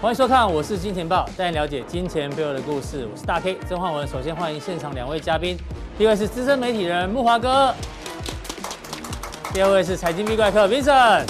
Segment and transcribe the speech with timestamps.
[0.00, 3.06] 欢迎收看，我是金钱豹，带你了解金钱背后的故事。
[3.12, 4.08] 我是大 K 曾焕文。
[4.08, 5.58] 首先欢迎现场两位嘉宾，
[5.98, 7.74] 第一位是资深媒体人木华哥，
[9.52, 11.28] 第二位是财经 V 怪客 Vincent。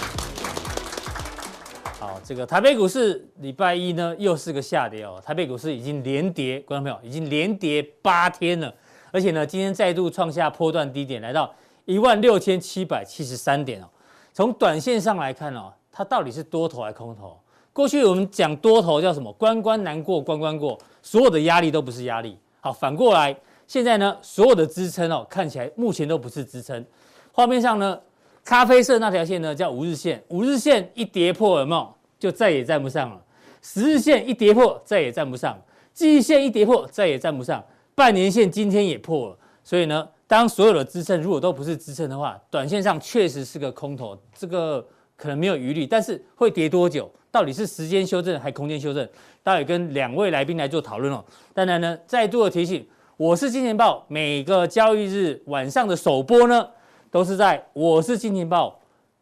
[1.99, 8.73] 好，这个台北股市礼拜一呢又是个下跌哦，台北股市已经连跌，观众朋友已经连跌八天了，
[9.11, 11.53] 而且呢今天再度创下波段低点，来到
[11.87, 13.89] 一万六千七百七十三点哦。
[14.33, 17.37] 从短线上来看哦，它到底是多头还是空头？
[17.73, 19.33] 过去我们讲多头叫什么？
[19.35, 22.37] 关关难过关关过，所有的压力都不是压力。
[22.61, 23.35] 好，反过来，
[23.67, 26.85] 现在呢，所有的支撑哦，看起来目前都不是支撑。
[27.33, 27.99] 画面上呢，
[28.45, 33.21] 咖啡色那条线呢叫五日线，五日线一跌破了嘛，就再也站不上了。
[33.63, 35.57] 十日线一跌破，再也站不上。
[35.93, 37.63] 季线一跌破，再也站不上。
[37.95, 39.39] 半年线今天也破了。
[39.63, 44.85] 所以呢，当所有的支撑如果都不是支撑的话，短线上确实是个空头，这个
[45.17, 45.87] 可能没有余力。
[45.87, 47.11] 但是会跌多久？
[47.31, 49.09] 到底是时间修正还是空间修正？
[49.43, 51.25] 待会跟两位来宾来做讨论哦。
[51.55, 56.69] 当然呢，再度的提醒，我是金钱爆，每个交易日晚上的首播呢，
[57.11, 58.79] 都是在我是金钱爆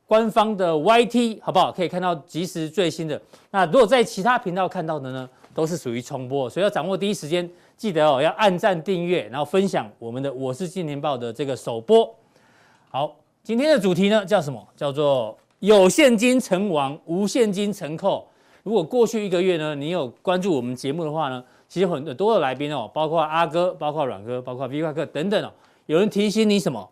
[0.06, 1.70] 官方的 YT，好不好？
[1.70, 3.20] 可以看到即时最新的。
[3.50, 12.12] 那如果在其他频道看到的呢，都是属于重播，所以要掌握第一时间，记得哦，要按赞订阅，然后分享我们的我是金钱爆的这个首播。
[12.90, 14.66] 好，今天的主题呢叫什么？
[14.74, 15.38] 叫做。
[15.60, 18.28] 有现金成王，无现金成寇。
[18.62, 25.50] 如果过去一个月呢，你有关注我们节目的话呢，其实很多的来宾哦，包括阿哥，包括阮哥，包括 V 怪客等等哦，
[25.86, 26.88] 有人提醒你什么？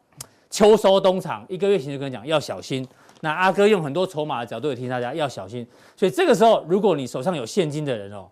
[0.50, 2.86] 秋收冬藏，一个月前就跟你讲要小心。
[3.20, 5.64] 那阿哥用很多筹码的角度也提醒大家要小心。
[5.96, 8.26] 所以这个时候，如果你手上有现金的人哦，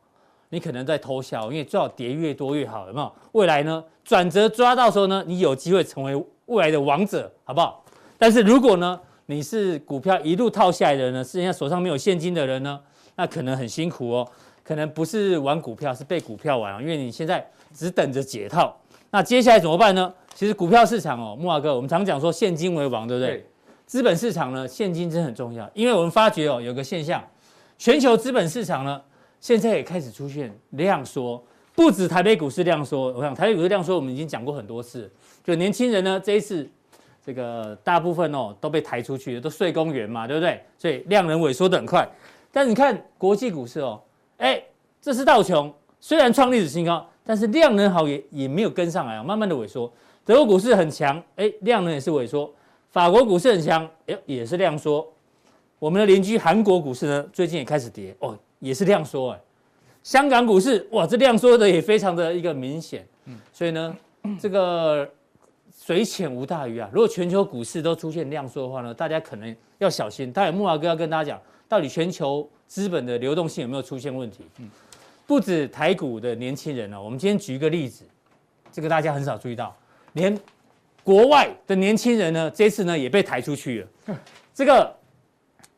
[0.48, 3.12] 你可能在偷笑，因为最好跌越多越好，有没有？
[3.32, 7.84] 未来呢，转折抓到时候呢，你有机会成为未来的王者，好不好？
[8.18, 8.98] 但是如果呢？
[9.26, 11.24] 你是股票一路套下来的人呢？
[11.24, 12.78] 是人家手上没有现金的人呢？
[13.16, 14.28] 那可能很辛苦哦，
[14.62, 18.76] 可能不是玩股票，是被股票玩，因为你现在只等着解套。
[19.10, 20.12] 那接下来怎么办呢？
[20.34, 23.36] 其实股票市场哦，木华哥，我们常讲说现金为王，对不对？
[23.36, 23.46] 对。
[23.86, 27.22] 资本市场呢，现金真的很重要，因为我们发觉哦，有个现象，
[27.78, 29.00] 全球资本市场呢，
[29.40, 31.42] 现在也开始出现量缩，
[31.74, 33.12] 不止台北股市量缩。
[33.12, 35.10] 我想台北股市量缩，我们已经讲过很多次，
[35.42, 36.68] 就年轻人呢，这一次。
[37.24, 40.60] 这个大部分哦都被抬出去，都睡公园嘛，对不对？
[40.76, 42.06] 所以量能萎缩得很快。
[42.52, 43.98] 但你看国际股市哦，
[44.36, 44.62] 哎，
[45.00, 49.90] 这是道琼，虽然创历史新高，但是量能好也也没有跟上来啊，慢慢的萎缩。
[50.24, 52.52] 德国股市很强，哎，量能也是萎缩。
[52.90, 55.06] 法国股市很强，哎，也是量缩。
[55.78, 59.40] 我们的邻居韩国股市呢，最近也开始跌哦，也是量缩哎。
[60.02, 63.06] 香港股市哇，这量缩的也非常的一个明显。
[63.24, 63.96] 嗯，所以呢，
[64.38, 65.08] 这个。
[65.84, 66.88] 水浅无大鱼啊！
[66.90, 70.32] 如果全球股市都出现量缩的话呢，大家可能要小心。
[70.32, 74.46] 待会木华哥要跟大家讲，到底全球资本的流动性有没有出现问题？
[74.60, 74.70] 嗯，
[75.26, 78.02] 不止台股的年轻人哦，我们今天举一个例子，
[78.72, 79.76] 这个大家很少注意到，
[80.14, 80.34] 连
[81.02, 84.16] 国外的年轻人呢，这次呢也被抬出去了。
[84.54, 84.96] 这个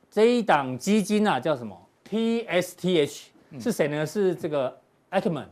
[0.08, 1.76] 这一档基金啊，叫什么
[2.08, 3.22] ？PSTH
[3.58, 4.06] 是谁呢？
[4.06, 4.78] 是这个
[5.10, 5.46] Ackman，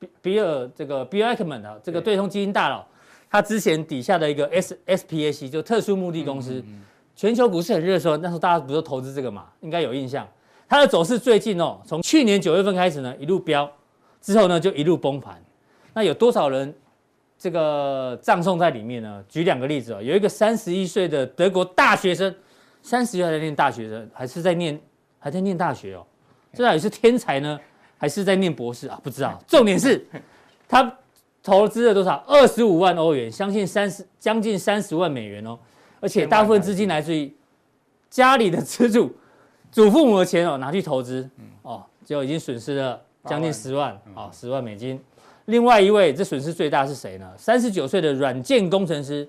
[0.00, 2.84] 比比尔这个 Bill Ackman 啊，这个对冲基金大佬。
[3.32, 6.62] 他之前底下的一个 S S P A C 就特殊目的公司，
[7.16, 10.28] 全球股市很热的时候，那时候大家不是投资这个嘛，应该有印象。
[10.68, 13.70] 它的走势最近哦，从去年九月份开始呢，一路飙，
[14.20, 15.42] 之后呢就一路崩盘。
[15.94, 16.74] 那有多少人
[17.38, 19.24] 这个葬送在里面呢？
[19.30, 22.34] 举两个例子哦，有一个三十一岁的德国大学生，
[22.82, 24.78] 三十岁还在念大学生，还是在念
[25.18, 26.06] 还在念大学哦，
[26.52, 27.58] 这到底是天才呢，
[27.96, 29.00] 还是在念博士啊？
[29.02, 29.42] 不知道。
[29.46, 30.06] 重点是
[30.68, 30.98] 他。
[31.42, 32.22] 投资了多少？
[32.26, 35.58] 二十五万欧元，相信三十将近三十万美元哦，
[36.00, 37.34] 而且大部分资金来自于
[38.08, 39.12] 家里的资助，
[39.70, 41.28] 祖父母的钱哦拿去投资，
[41.62, 45.00] 哦就已经损失了将近十万哦，十万美金。
[45.46, 47.28] 另外一位这损失最大是谁呢？
[47.36, 49.28] 三十九岁的软件工程师，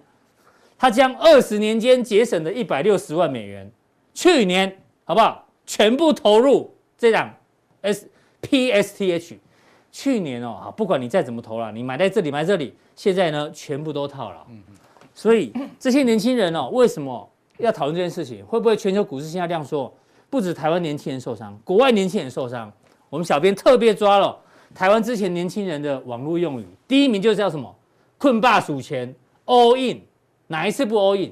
[0.77, 3.71] 他将二十年间节省的一百六十万美元，
[4.13, 5.47] 去年好不好？
[5.65, 7.33] 全部投入这档
[7.81, 8.07] S
[8.41, 9.39] P S T H。
[9.93, 14.45] 去年哦，不管你再怎么投了，你买在这里买这里，现在呢全部都套了。
[15.13, 17.29] 所以这些年轻人哦，为什么
[17.59, 18.43] 要讨论这件事情？
[18.43, 19.93] 会不会全球股市现在量缩？
[20.31, 22.73] 不止台湾年轻人受伤，国外年轻人受伤。
[23.07, 24.35] 我们小编特别抓了
[24.73, 27.73] 台湾之前年轻人的网络用语，第一名就是叫什么？
[28.17, 29.13] 困霸数钱
[29.45, 30.01] ，all in，
[30.47, 31.31] 哪一次不 all in？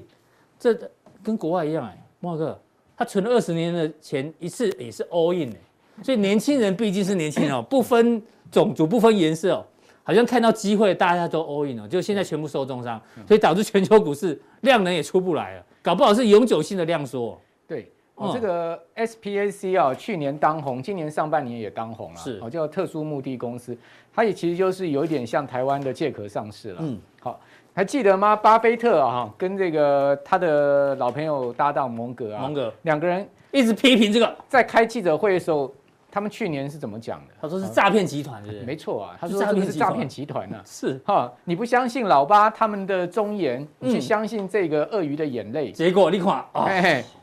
[0.60, 0.80] 这
[1.24, 2.62] 跟国外一样哎，莫哥
[2.96, 5.58] 他存了二十年的钱，一次也是 all in 哎。
[6.02, 8.22] 所以年轻人毕竟是年轻人哦， 不分。
[8.52, 9.66] 种族不分颜色哦，
[10.04, 17.40] 好像看到机会，大家都 all in 哦，就现在全部受重伤，所以导致全球股市量能也出不来了，搞不好是永久性的量缩。
[17.66, 23.74] 对，哦，这个 SPAC 啊，去年当红，今年上半年也当红了，是哦，叫特殊目的公司，
[24.14, 26.80] 它也其实就是有一点像台湾的借壳上市了。
[26.82, 27.40] 嗯，好，
[27.74, 28.36] 还记得吗？
[28.36, 35.74] 巴菲特啊，跟这个他的老朋友搭档蒙格啊，蒙格两个人一直批评这个，在开记者会的时候。
[36.12, 37.34] 他们去年是怎么讲的？
[37.42, 38.62] 他说是诈骗集团，是？
[38.62, 40.62] 没错啊，他说这是诈骗集团呢。
[40.66, 46.44] 是哈，你不相信老八他们的忠言，你去相信这个鳄鱼的眼泪，结果你看，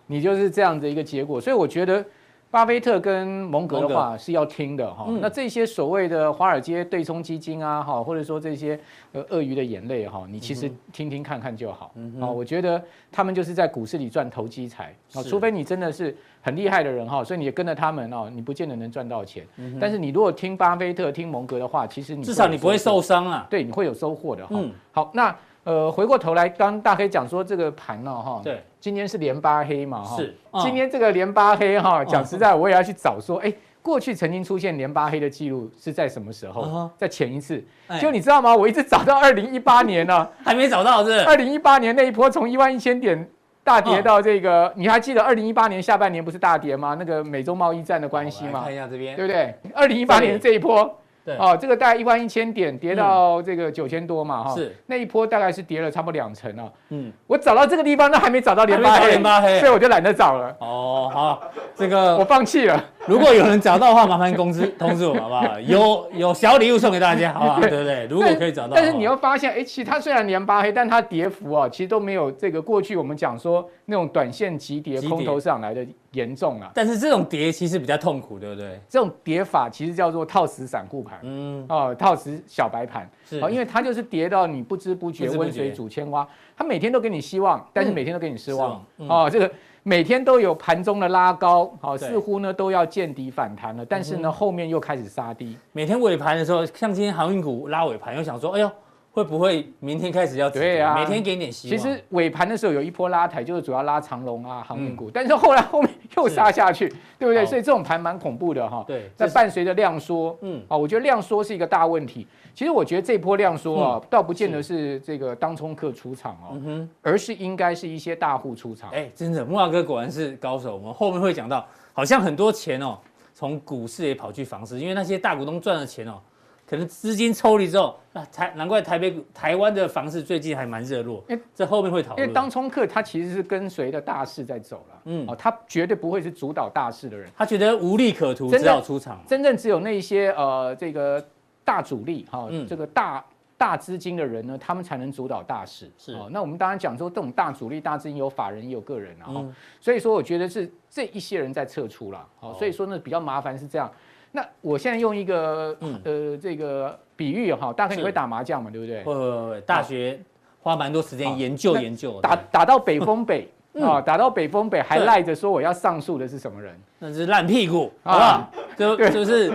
[0.06, 1.40] 你就是这样的一个结果。
[1.40, 2.04] 所以我觉得。
[2.50, 8.80] 巴菲特跟蒙格的话是要听的哈，那这些所谓的华尔街对冲基金啊哈，或者说这些
[9.12, 12.24] 呃鳄鱼的眼泪哈，你其实听听看看就好啊。
[12.26, 12.82] 我觉得
[13.12, 19.46] 他们就是在股市里赚投机财啊，除非你真的是很厉害的人哈，所以你也跟着他们哦，你不见得能赚到钱。
[19.80, 24.56] 但是你如果听巴菲特、听蒙格的话，其实你至少你不会受伤啊，对，你会有收获的哈。
[24.92, 25.34] 好，那。
[25.64, 33.52] 呃，回过头来，刚刚大黑讲说这个盘呢，哈，对，今天是连八黑嘛，哈，是，今天这个连八黑哈，讲实在，我也要去找说，哎，
[33.82, 36.88] 过去曾经出现连八黑的记录是在什么时候？
[36.96, 37.62] 在前一次，
[38.00, 38.56] 就你知道吗？
[38.56, 41.22] 我一直找到二零一八年呢，还没找到，是？
[41.24, 43.28] 二零一八年那一波从一万一千点
[43.68, 46.96] 大跌到这个，你还记得二零一八年下半年不是大跌吗？
[46.98, 48.62] 那个美洲贸易战的关系吗？
[48.64, 49.54] 看一下这边，对不对？
[49.74, 50.98] 二零一八年这一波。
[51.26, 56.64] 对哦，这个大概一万一千点跌到这个九千多嘛，哈，是那一波大概是跌了差不多两成啊。
[56.88, 58.96] 嗯，我找到这个地方，那还没找到连八
[59.42, 60.56] 黑，所以我就懒得找了。
[60.60, 61.42] 哦，好，
[61.76, 62.82] 这个我放弃了。
[63.08, 65.58] 如果有人找到的话，麻烦公知 通知我，好不好？
[65.60, 67.60] 有有小礼物送给大家，好不好？
[67.60, 68.06] 对不对？
[68.06, 75.86] 如果可以找到，但是你会发现，哎，其实它虽然连八黑，但它跌幅啊，其实都没有这个过去我们讲说那种短线急跌空头上来的。
[76.12, 76.70] 严重啊！
[76.74, 78.80] 但是这种跌其实比较痛苦，对不对？
[78.88, 86.26] 这种跌法其实叫做套死散户盘，嗯，哦，套死小白盘，是，因为它就是跌到你不知不觉温水煮青蛙，
[86.56, 89.50] 它每天都给你希望，但是每天都给你失望，哦，这个
[89.88, 98.70] 每天都有盘中的拉高，好，似乎呢都要见底反弹了，但是呢后面又开始杀低，每天尾盘的时候，像今天航运股拉尾盘，又想说，哎呦。
[99.18, 100.94] 会不会明天开始要对啊？
[100.94, 101.76] 每天给点希望。
[101.76, 106.88] 其实尾盘的时候有一波拉抬，就是主要拉长龙啊、航运股，但是后来后面又杀下去，
[107.18, 107.44] 对不对？
[107.44, 108.84] 所以这种盘蛮恐怖的哈。
[108.86, 112.24] 对，在伴随着量缩，嗯，啊，我觉得量缩是一个大问题。
[112.54, 118.88] 其实我觉得这波量缩啊，倒不见得是这个当冲客出场哦，而是应该是一些大户出场。
[118.90, 120.76] 哎，真的，木华哥果然是高手。
[120.76, 122.96] 我们后面会讲到，好像很多钱哦，
[123.34, 126.20] 从股市也跑去房市，因为那些大股东赚了钱哦。
[126.68, 131.24] 可能资金抽离之后，那台难怪台北台湾的房市最近还蛮热络。
[131.28, 132.20] 哎，这后面会讨论。
[132.20, 137.30] 因为当冲客他其实是跟随着大势在走了，嗯，哦，他绝对不会是主导大势的人。
[137.34, 139.18] 他觉得无利可图，只好出场。
[139.26, 141.26] 真正只有那一些呃这个
[141.64, 143.24] 大主力哈，哦嗯、这个大
[143.56, 145.90] 大资金的人呢，他们才能主导大势。
[145.96, 146.28] 是、哦。
[146.30, 152.26] 那我们当然讲说，这种大主力、大资金有法人也有个人啊，嗯、所以说我觉得是这一些人在撤出了。
[152.38, 153.90] 好、哦，所以说呢比较麻烦是这样。
[154.32, 159.02] 那我现在用一个呃这个比喻哈，大概你会打麻将嘛，对不对？
[159.02, 160.20] 会会会，大学
[160.60, 162.20] 花蛮多时间研究研究。
[162.20, 163.48] 打打到北风北
[163.80, 166.74] 啊，打到北风北还赖着说我要上诉的是什么人？
[166.98, 168.50] 那是烂屁股，好不好？
[168.76, 169.52] 就就是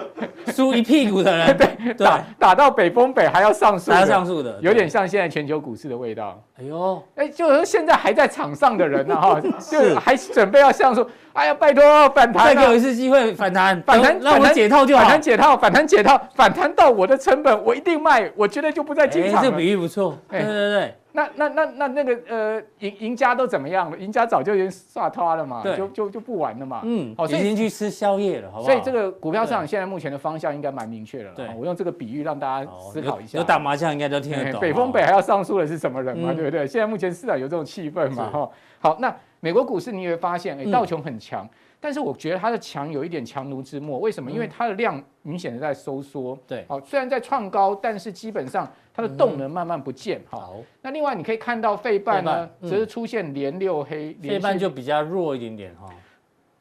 [0.48, 1.58] 输一屁股的人。
[1.58, 6.42] 对，打打到北风北还要上诉，还要上诉的，有点像现在全球股市的味道。
[6.58, 11.06] 哎呦，哎，就是说现在还在场上的人呢，哈， 就还准备要上诉。
[11.34, 19.42] 哎呀，拜托反弹，再给我一次机会反弹，反弹让我解套就好，反弹解套，反弹解套，反弹到我的成本，我一定卖，我绝对就不再进场了。
[19.42, 20.96] 这个比喻不错，对对对。
[21.16, 23.98] 那那那那那个呃赢赢家都怎么样了？
[23.98, 26.82] 赢家早就已经刷脱了嘛，就就就不玩了嘛。
[26.84, 28.70] 嗯，好，已经去吃宵夜了，好不好？
[28.70, 31.32] 所以这个股票市场现在目前的方向应该蛮明确了。
[31.36, 33.38] 对，我用这个比喻让大家思考一下。
[33.38, 34.60] 有打麻将应该都听得懂。
[34.60, 36.34] 北风北还要上诉的是什么人嘛？
[36.34, 36.66] 对不对？
[36.66, 38.30] 现在目前市场有这种气氛嘛？
[38.32, 38.50] 哈。
[38.80, 41.48] 好，那美国股市你也会发现，哎，道琼很强。
[41.80, 44.32] 但是我觉得它的强有一点强弩之末，为什么？
[44.32, 46.38] 因为它的量明显的在收缩。
[46.48, 50.22] 对，好，虽然在创高，但是基本上它的动能慢慢不见。
[50.30, 55.90] 好，那另外你可以看到费半呢，则是出现连六黑，费半就比较弱一点点哈。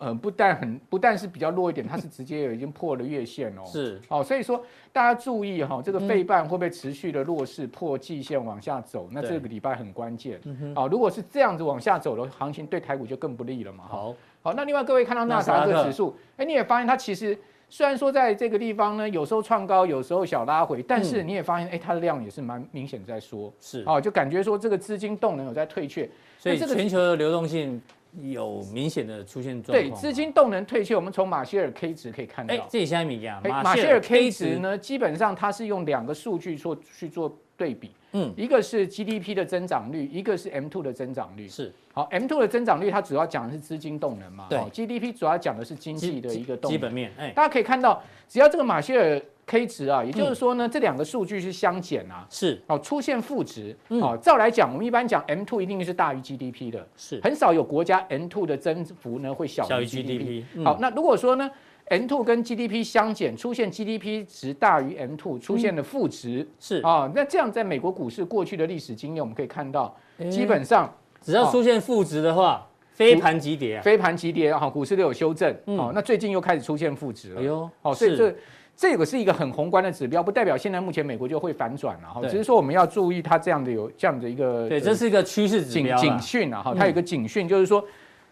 [0.04, 3.62] 嗯，不但很不但是比较弱一点，它是直接已经破了月线哦。
[3.70, 4.60] 是，哦，所以说
[4.92, 9.08] 大家注意哈，这个费半会不会持续的弱势破季线往下走？
[9.12, 10.40] 那这个礼拜很关键。
[10.74, 13.84] 好，如果是这样子往下走的行情，对台股就更不利了嘛。
[13.88, 14.14] 好。
[14.42, 17.38] 好，那另外各位看到纳斯达克指数，哎，你也发现它其实
[17.72, 26.06] 虽然说在这个地方呢，有时候创高，有时候小拉回，但是你也发现，哎，它的量也是蛮明显在缩，是，哦，就感觉说这个资金动能有在退却，
[26.38, 27.80] 所以全球的流动性
[28.20, 29.90] 有明显的出现状况。
[29.90, 37.90] 对，资金动能退却，我们从马歇尔 K 值可以看到，哎，这里下面一样，马歇尔 K 值呢，基本上它是用两个数据做去做对比。
[38.12, 41.48] 嗯，一个是 GDP 的增长率，一个是 M two 的增长率。
[41.48, 46.72] 是，好，M two 的增长率它主要讲的是资金动能嘛，对，GDP 主要讲的是经济的一个动能。
[46.72, 60.44] 基本面，哎，大家可以看到，只要这个马歇尔 K 值啊，也就是说呢，嗯、这两个数据是相减啊，是，哦，出现负值，哦、嗯，照来讲，我们一般讲 M two 一定是大于 GDP 的，是，很少有国家 M two 的增幅呢会小于 GDP。
[60.62, 61.50] 好，那如果说呢
[61.92, 66.80] ？M2 跟 GDP 相减，出现 GDP 值大于 M2，出现了负值，嗯、是。
[66.80, 69.94] 啊，那这样在美国股市过去的历史经验，我们可以看到，
[70.30, 78.34] 基本上只要出现负值的话，飞盘急跌啊，飞盘急跌啊，股市都有修正，哦、嗯，那最近又开始出现负值了，哎呦，哦，所以这
[78.74, 87.84] 这个是一个很宏观的指标，不代表现在目前美国就会反转了哈，只是说我们要注意它这样的有这样的一个，对，这是一个趋势指标，警讯啊，哈，它有一个警讯，就是说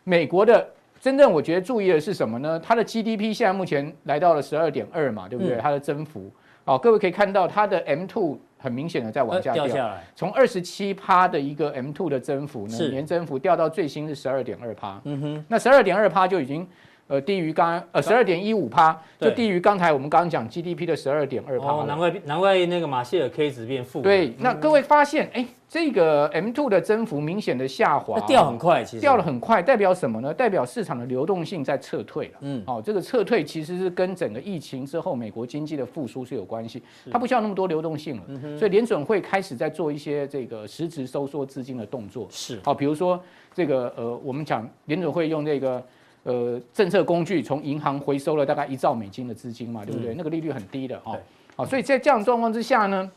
[0.05, 0.67] 美国的。
[1.01, 2.61] 真正我觉得注意的是什么呢？
[2.63, 5.57] 它的 GDP 现在目前来到了十二点二嘛，对不对？
[5.57, 6.31] 它的增幅，
[6.65, 9.67] 哦，各位可以看到它的 M two 很明显的在往下掉，
[10.15, 15.01] 从二十七趴的一个 M two 的增幅呢，年增幅掉到最新是十二点二趴。
[15.05, 16.69] 嗯哼，那十二点二趴就已经。
[17.11, 21.67] 呃，低于刚呃十二点一五趴，就低于刚才我们刚刚讲 GDP 的十二点二趴。
[21.67, 24.01] 哦，难怪难怪那个马歇尔 K 值变负。
[24.01, 30.33] 对，那各位发现，哎，这个 M two 的增幅明显的下滑，掉很快，其实掉了很快，代表什么呢？
[30.33, 32.35] 代表市场的流动性在撤退了。
[32.43, 38.23] 嗯，哦，这个撤退其实是跟整个疫情之后美国经济的复苏是有关系，它不需要那么多流动性了。
[38.29, 42.29] 嗯哼，所以联准会开始在做一些这个实质收缩资金的动作。
[42.31, 43.21] 是，好，比如说
[43.53, 45.85] 这个呃，我们讲联准会用这个。
[46.23, 50.13] 呃，政策工具从银行回收了大概一兆美金的资金嘛，对不对？
[50.13, 51.17] 嗯、那个利率很低的哈。
[51.57, 53.11] 好，所以在这样状况之下呢，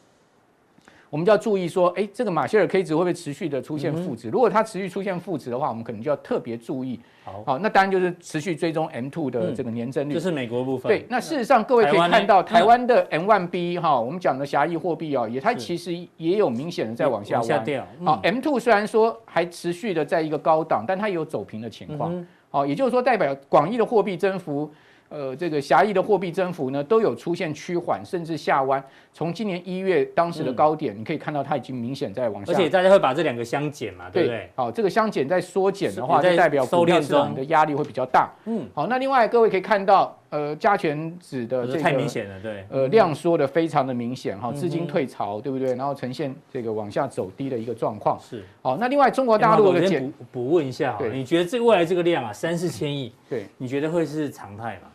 [1.10, 4.30] 我们就要注意说，哎，这个马歇尔 K 值会不会持续的出现负值？
[4.30, 7.00] 嗯、如果它持续出现负值的话，我们可能就要特别注意。
[7.26, 10.14] 好，好，那当然就是持续追踪 M two 的这个年增率。
[10.14, 10.90] 这、是美国部分。
[10.90, 17.86] 对，那事实上各位可以看到，台湾的 M1B 哈，我们讲的狭义货币啊，也它其实也有明显的在往下往下掉。
[18.04, 22.26] 好、，M two 虽然说还持续的在一个高档，但它也有走平的情况。
[22.54, 24.72] 嗯哦，也就是说，代表广义的货币增幅，
[25.10, 28.84] 呃，这个狭义的货币增幅呢，都有出现趋缓，甚至下弯。
[29.12, 32.54] 从今年一月当时的高点，嗯、你可以看到它已经明显在往下。
[32.54, 34.50] 而且大家会把这两个相减嘛，对不对？
[34.56, 38.32] 好、哦，这个相减在缩减的话，就代表股票市场的压力会比较大。
[38.46, 40.18] 嗯，好，那另外各位可以看到。
[40.34, 45.76] 呃，加权指的这个太明显了，对，呃，量缩的非常的明显哈，资金退潮，对不对？
[45.76, 48.20] 然后呈现这个往下走低的一个状况。
[48.20, 54.90] 是，好，那另外中国大陆的减，补补问一下，对，你觉得这个未来这个量啊，三四千亿，对，你觉得会是常态吗？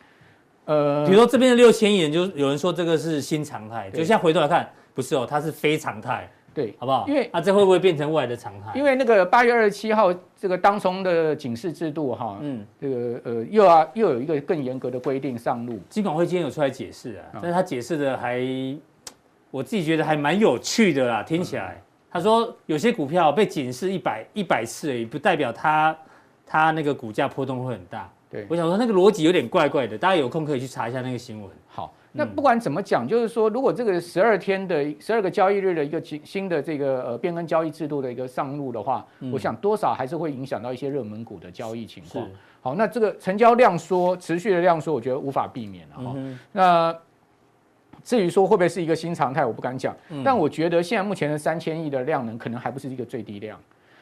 [0.65, 6.29] 呃，比如说这边的六千亿，就有人说这个是新常态，就现在回头来看，不是哦，它是非常态。
[6.59, 7.07] 对，好不好？
[7.07, 8.73] 因为啊，这会不会变成未来的常态？
[8.75, 15.79] 因为那个八月二十七号这个当冲的警示制度哈，嗯，这个呃又要又有一个更严格的规定上路。
[15.89, 18.45] 金管会今天有出来解释啊，但是他解释的还，
[19.53, 21.81] 我自己觉得还蛮有趣的啦，听起来。
[22.11, 25.97] 他说有些股票被警示一百一百次而已，不代表它
[26.45, 28.11] 它那个股价波动会很大。
[28.29, 31.49] 对，我想说那个逻辑有点怪怪的，大家有空可以去查一下那个新闻。
[31.69, 31.95] 好。
[32.19, 42.27] 那不管怎么讲，就是说，如果这个十二天的十二个交易日的一个新新的这个呃变更交易制度的一个上路的话，我想多少还是会影响到一些热门股的交易情况。
[42.61, 46.17] 好，那这个成交量缩，持续的量缩，我觉得无法避免了哈。
[46.51, 46.95] 那
[48.03, 49.97] 至于说会不会是一个新常态，我不敢讲。
[50.25, 53.59] 但我觉得现在目前的三千亿的量能，可能还不是一个最低量。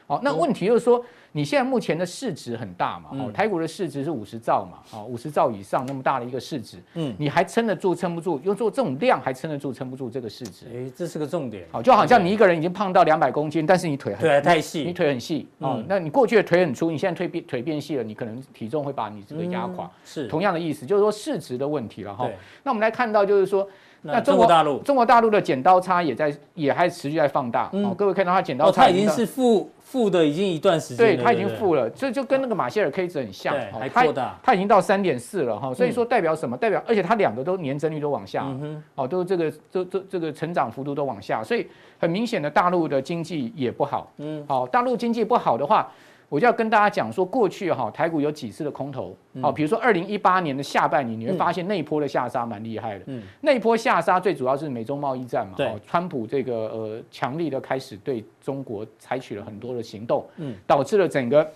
[0.06, 3.10] 好，那问题就是说，你现在目前的市值很大嘛？
[3.12, 4.78] 哦，台股的市值是五十兆嘛？
[4.92, 8.40] 哦，五十兆以上那么大的一个市值，嗯，你还撑得住撑不住？
[8.44, 10.66] 用做这种量还撑得住撑不住这个市值？
[10.72, 11.66] 哎，这是个重点。
[11.72, 19.90] 好，就好像你一个人已经胖到两百公斤，但是你腿很腿太细，你腿很细哦，那你过去的腿很粗，你现在腿变腿变细了，你可能体重会把你这个压垮。
[20.04, 22.30] 是同样的意思，就是说市值的问题了哈。
[22.62, 23.68] 那我们来看到就是说。
[24.06, 27.68] 那中国大陆，中国大陆的剪刀差也在，也还持续在放大。
[27.72, 30.98] 哦，各位看到它剪刀差，它已经是负负的，已经一段时间。
[30.98, 33.54] 对，它已经负了，这就跟那个马歇尔 K 值很像。
[33.54, 34.38] 对，还扩大。
[34.42, 36.56] 它已经到三点四了哈，所以说代表什么？
[36.56, 38.46] 代表而且它两个都年增率都往下，
[38.94, 41.66] 哦，都这个这这这个成长幅度都往下，所以
[41.98, 44.10] 很明显的大陆的经济也不好。
[44.18, 45.90] 嗯，好，大陆经济不好的话。
[46.28, 53.04] 我就要跟大家讲说，过去哈台股有几次的空头，好，比如说二零一八年的下半年，你会发现那一波的下杀蛮厉害的。
[53.06, 61.48] 嗯，那一波下杀最主要是美中贸易战嘛，对，川普这个呃强力的开始对中国采取了很多的行动，嗯，导致了整个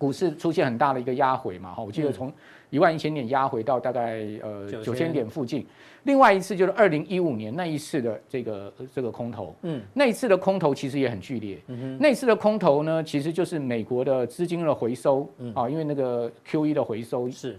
[0.00, 2.32] 股市出现很大的一个压回嘛，哈，我记得从
[2.70, 5.12] 一万一千点压回到大概呃九千。
[5.12, 5.66] 点附近。
[6.04, 17.58] 另外一次就是二零一五年那一次的这个这个空头，嗯，那一次的空头其实也很剧烈，嗯哼，那一次的空头呢，其实就是美国的资金的回收，嗯，啊，因为那个 QE 的回收是，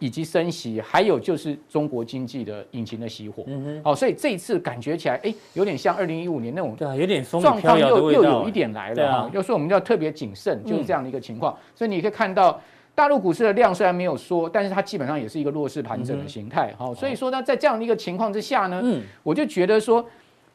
[0.00, 3.44] 以及升息，还有就是中国经济的引擎的熄火。
[3.46, 9.30] 嗯哼，好，所以这一次感觉起来，哎，有点像二零一五年那种，对啊，有点风雨飘摇的味道，又又有一点来了哈。
[9.32, 11.56] 就说我们要特别谨慎，就是这样的一个情况。
[11.76, 12.60] 所以你可以看到，
[12.94, 16.74] 大陆股市的量虽然没有缩，但是它基本上也是一个弱势盘整的形态。
[16.76, 20.04] 好，所以说呢，在这样的一个情况之下呢，嗯，我就觉得说。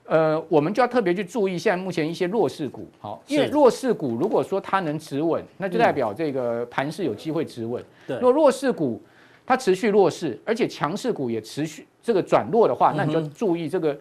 [0.08, 7.84] 呃，我们就要特别去注意现在目前一些弱势股，好，因为弱势股如果说它能止稳，那就代表这个盘势有机会止稳。
[8.06, 9.02] 对，如果弱势股
[9.46, 13.98] 它持续弱势，而且强势股也持续这个转弱的话，那你就注意这个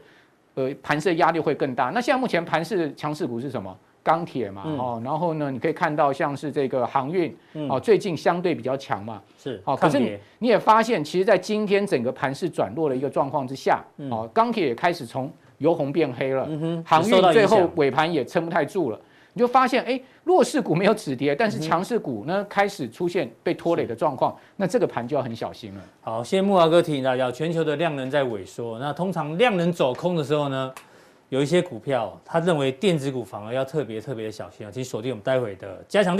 [0.54, 1.90] 呃盘势的压力会更大。
[1.90, 3.76] 那现在目前盘势的强势股是什么？
[4.02, 7.34] 钢铁嘛，哦，然后呢，你可以看到像是这个航运，
[7.70, 16.46] 哦，最近相对比较强嘛，是，哦，可是你你也发现，其实在今天整个盘势转弱的一个状况之下，哦，钢铁也开始从由红变黑了，
[16.84, 19.00] 航运最后尾盘也撑不太住了，
[19.34, 25.80] 你就发现，哎，弱势股没有止跌，但是强势股呢开始出现被拖累的状况，那这个盘就要很小心了。
[26.00, 30.72] 好，谢谢木华哥提醒大家，全球的量能在萎缩，那通常量能走空的时候呢，
[31.30, 36.16] 有一些股票他认为电子股反而要特别特别的小心啊，请锁定我们待会的加强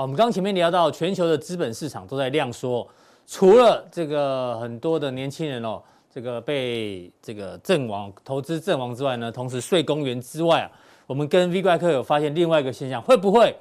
[0.00, 2.88] 我们刚前面聊到，全球的资本市场都在量缩，
[3.26, 10.70] 除了这个很多的年轻人哦，这个被这个阵亡投资阵亡之外呢，同时睡公园之外啊，
[11.06, 13.54] 我们跟 V 怪客有发现另外一个现象，会不会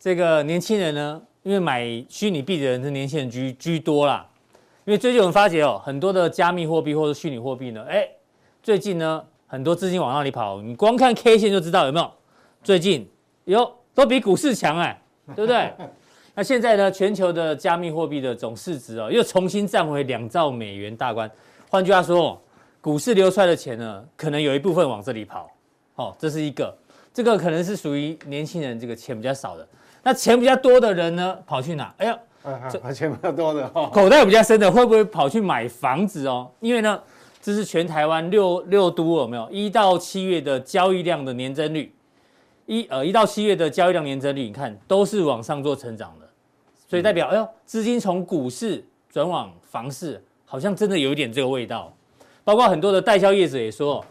[0.00, 4.26] 这个年轻人呢，因为买虚拟币的人是年轻人居居多啦，
[4.86, 8.08] 因为最近我们发觉哦，很多的加密货币或者虚拟货币呢，哎，
[8.62, 12.10] 最近呢很多资金往那里跑，你光看 K 线就知道有没有，
[12.62, 13.06] 最近
[13.44, 14.98] 哟都比股市强哎。
[15.34, 15.72] 对不对？
[16.34, 16.90] 那现在呢？
[16.90, 21.30] 全球的加密货币的总市值哦，又重新站回两兆美元大关。
[21.68, 22.40] 换句话说，
[22.80, 25.50] 股市流出来的钱呢，可能有一部分往这里跑。
[25.96, 26.74] 哦，这是一个，
[27.12, 29.68] 这个可能是属于年轻人这个钱比较少的。
[30.02, 31.94] 那钱比较多的人呢，跑去哪？
[31.98, 32.18] 哎呀，
[32.70, 36.50] 这钱比较多的，口袋比较深的，会不会跑去买房子哦？
[36.60, 36.98] 因为呢，
[37.42, 41.94] 这是全台湾六六都有没有一到七月的交易量的年增率。
[42.66, 46.28] 一呃一到七月的交易量年增率，你看都是往上做成长的，
[46.88, 51.92] 所以代表哎呦，资金从股市转往房市，好像真的有一点这个味道。
[52.44, 54.04] 包括很多的代销业者也说，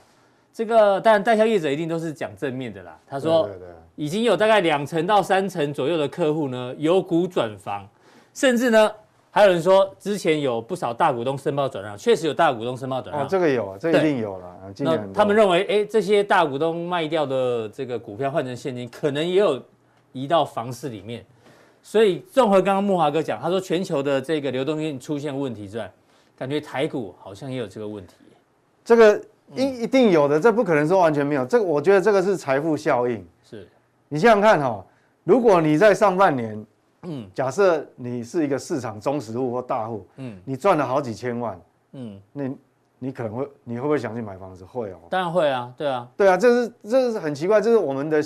[0.53, 2.97] 这个当然代销业者一定都是讲正面的啦。
[3.07, 3.49] 他说，
[3.95, 7.87] 已经有大概两成到三成左右的客户呢，由股转房，
[8.33, 8.91] 甚至呢。
[9.33, 13.25] 还有人说，之前有不少大股东申报转让，确实有大股东申报转让。
[13.25, 14.45] 哦，这个有啊，这一定有了。
[14.79, 19.63] 那他们认为，哎，这些大股东卖掉的这个股票换成现金，可能也有
[20.11, 21.25] 移到房市里面。
[21.81, 25.89] 所以，综合刚刚木华哥讲，他说全球的这个流动性出现问题之外，
[26.37, 28.15] 感觉台股好像也有这个问题。
[28.83, 29.17] 这个
[29.55, 31.45] 一一定有的，这不可能说完全没有。
[31.45, 33.25] 这个我觉得这个是财富效应。
[33.49, 33.65] 是，
[34.09, 34.85] 你想想看哈，
[35.23, 36.65] 如果你在上半年。
[37.03, 41.59] 嗯，假设你是一个市场中实户或大户，嗯，你赚了好几千万，
[41.93, 42.43] 嗯，那
[42.99, 44.63] 你可能会，你会不会想去买房子？
[44.63, 48.21] 会哦，当然会啊，对啊，对啊，这是这是很奇怪，这是我们的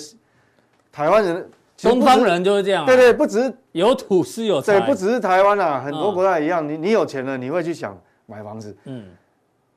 [0.92, 9.06] 台湾人，东方人就是这样，啊，对对，不只是有土是有财，对，不只是台湾啊，很多国家一样，你你有钱了，你会去想买房子，嗯。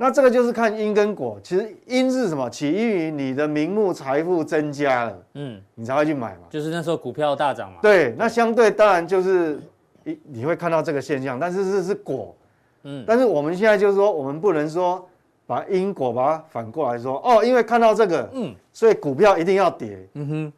[0.01, 2.49] 那这个就是看因跟果，其实因是什么？
[2.49, 6.43] 起因于你的名目财富增加了，嗯，你才会去买嘛。
[6.49, 7.79] 就是那时候股票大涨嘛。
[7.83, 9.61] 对，那相对当然就是
[10.05, 12.33] 你你会看到这个现象，但是这是果，
[12.85, 13.05] 嗯。
[13.05, 15.05] 但是我们现在就是说，我们不能说
[15.49, 20.53] 把因果把它反过来说，哦，因为看到这个，嗯，所以股票一定要跌，嗯哼。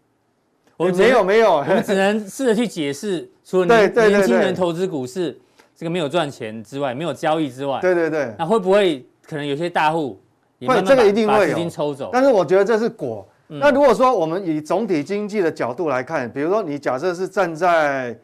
[0.76, 5.38] 我们没有没有，我们只能试着去解释，除了年年轻人投资股市
[5.74, 9.02] 这个没有赚钱之外，没有交易之外，对对对，那会不会？
[9.30, 10.20] 可能有些大户
[10.66, 12.10] 会这个一定会有。
[12.12, 13.24] 但是我觉得这是果。
[13.52, 18.18] 嗯、那如果说我们以总体经济的角度来看，比如说你假设是站在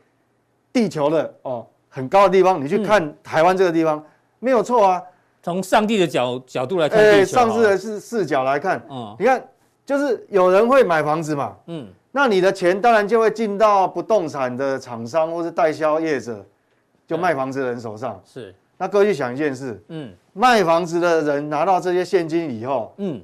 [0.72, 4.04] 地球的哦很高的地方，你去看台湾这个地方、嗯、
[4.40, 5.00] 没有错啊。
[5.42, 9.40] 从上帝的角角度来看，哎，上帝的视视角来看，嗯，你看
[9.84, 16.44] 就是有人会买房子嘛，嗯，那你的钱当然就会进到不动产的厂商或是代销业者，
[17.06, 18.52] 就卖房子的人手上，是。
[18.78, 23.22] 那各位去想一件事，嗯，卖房子的人拿到这些现金以后，嗯，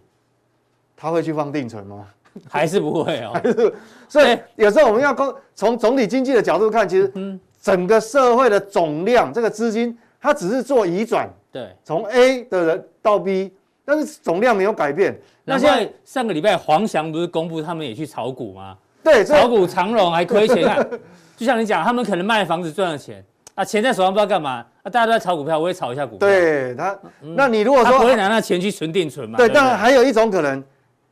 [0.97, 2.07] 他会去放定存吗？
[2.49, 3.33] 还是不会哦？
[3.37, 3.75] 还是，
[4.09, 5.15] 所以有时候我们要
[5.55, 13.53] 从总体经济的角度看，其实整个社会的总量，这个资金它只是做移转，对，从 A 的人到 B，
[13.85, 15.15] 但是总量没有改变。
[15.45, 18.79] 那现在上个礼拜黄翔不是公布他们也去炒股吗？
[19.05, 20.89] 对，炒股长荣还亏钱看，
[21.37, 23.23] 就像你讲，他们可能卖房子赚了钱
[23.55, 26.27] 啊，钱在手上不知道干嘛啊，大家都在炒股票，我也炒一下股票。
[26.27, 29.37] 对他，嗯、那你如果说他不会拿那钱去存定存嘛？
[29.37, 30.63] 对，当然还有一种可能，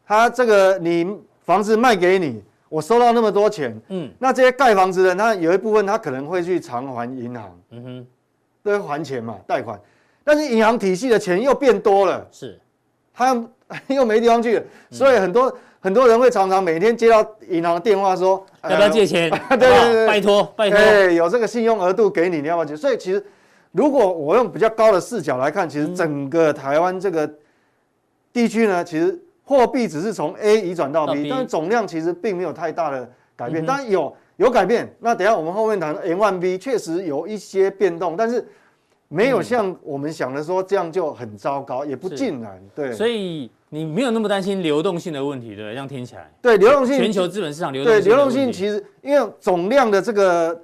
[0.06, 1.06] 他这个你
[1.44, 8.06] 房子卖给你，我收到那么多钱，嗯，那这些盖房子的人，他有一部分他可能会去偿还银行，嗯哼，
[8.62, 9.78] 都会还钱嘛，贷款，
[10.24, 12.58] 但是银行体系的钱又变多了，是，
[13.14, 13.40] 他
[13.86, 15.48] 又没地方去了，所以很多。
[15.48, 19.30] 嗯很多人会常常每天接到银行的电话说，要不要借钱？
[19.48, 20.78] 对对对，拜托拜托。
[20.78, 22.76] 对，有这个信用额度给你，你要不要借？
[22.76, 23.24] 所以其实，
[23.72, 27.30] 如果我用比较高的视角来看，其实整个台湾这个
[28.32, 33.64] 地区呢，其实货币只是从 A 移转到 B，但是总量其实并没有太大的改变。
[33.64, 38.46] 当然有有改变，那等下我们后面谈 M1B 确实有一些变动，但是
[39.08, 42.60] 没有像我们想的说这样就很糟糕，也不尽然。
[42.74, 43.50] 对，所以。
[43.72, 45.74] 你没有那么担心流动性的问题，对不对？
[45.74, 50.60] 这样听起来，对流动性，全球资本市场流动性，对流动性其实因为总量的这个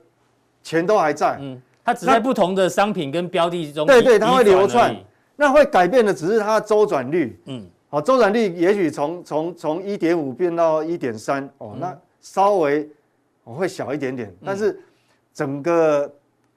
[0.60, 4.94] 钱都还在，嗯，它只在不同的商品跟标的中，对对，它会流窜，
[5.36, 12.86] 那会改变的只是它的周转率，嗯，好，周转率也许从从从一点五变到一点三，哦，那稍微
[13.44, 14.78] 会小一点点，但是
[15.32, 16.12] 整个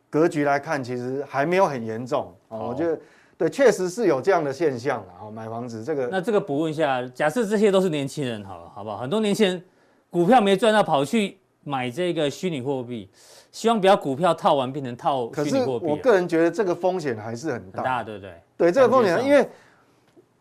[0.10, 3.00] 格局来看，其实还没有很严重，哦，我觉得。
[3.40, 5.32] 对，确实是有这样的现象啊！
[5.32, 8.98] 买房子这个，那这个补问一下，假设这些都是年轻人，好了，好不好？
[8.98, 9.64] 很多年轻人
[10.10, 13.10] 股票没赚到，跑去买这个虚拟货币，
[13.52, 15.86] 希望不要股票套完变成套虚拟货币。
[15.86, 18.34] 可是我个人觉得这个风险还是很大，很大，对不对？
[18.58, 19.48] 对，这个风险，因为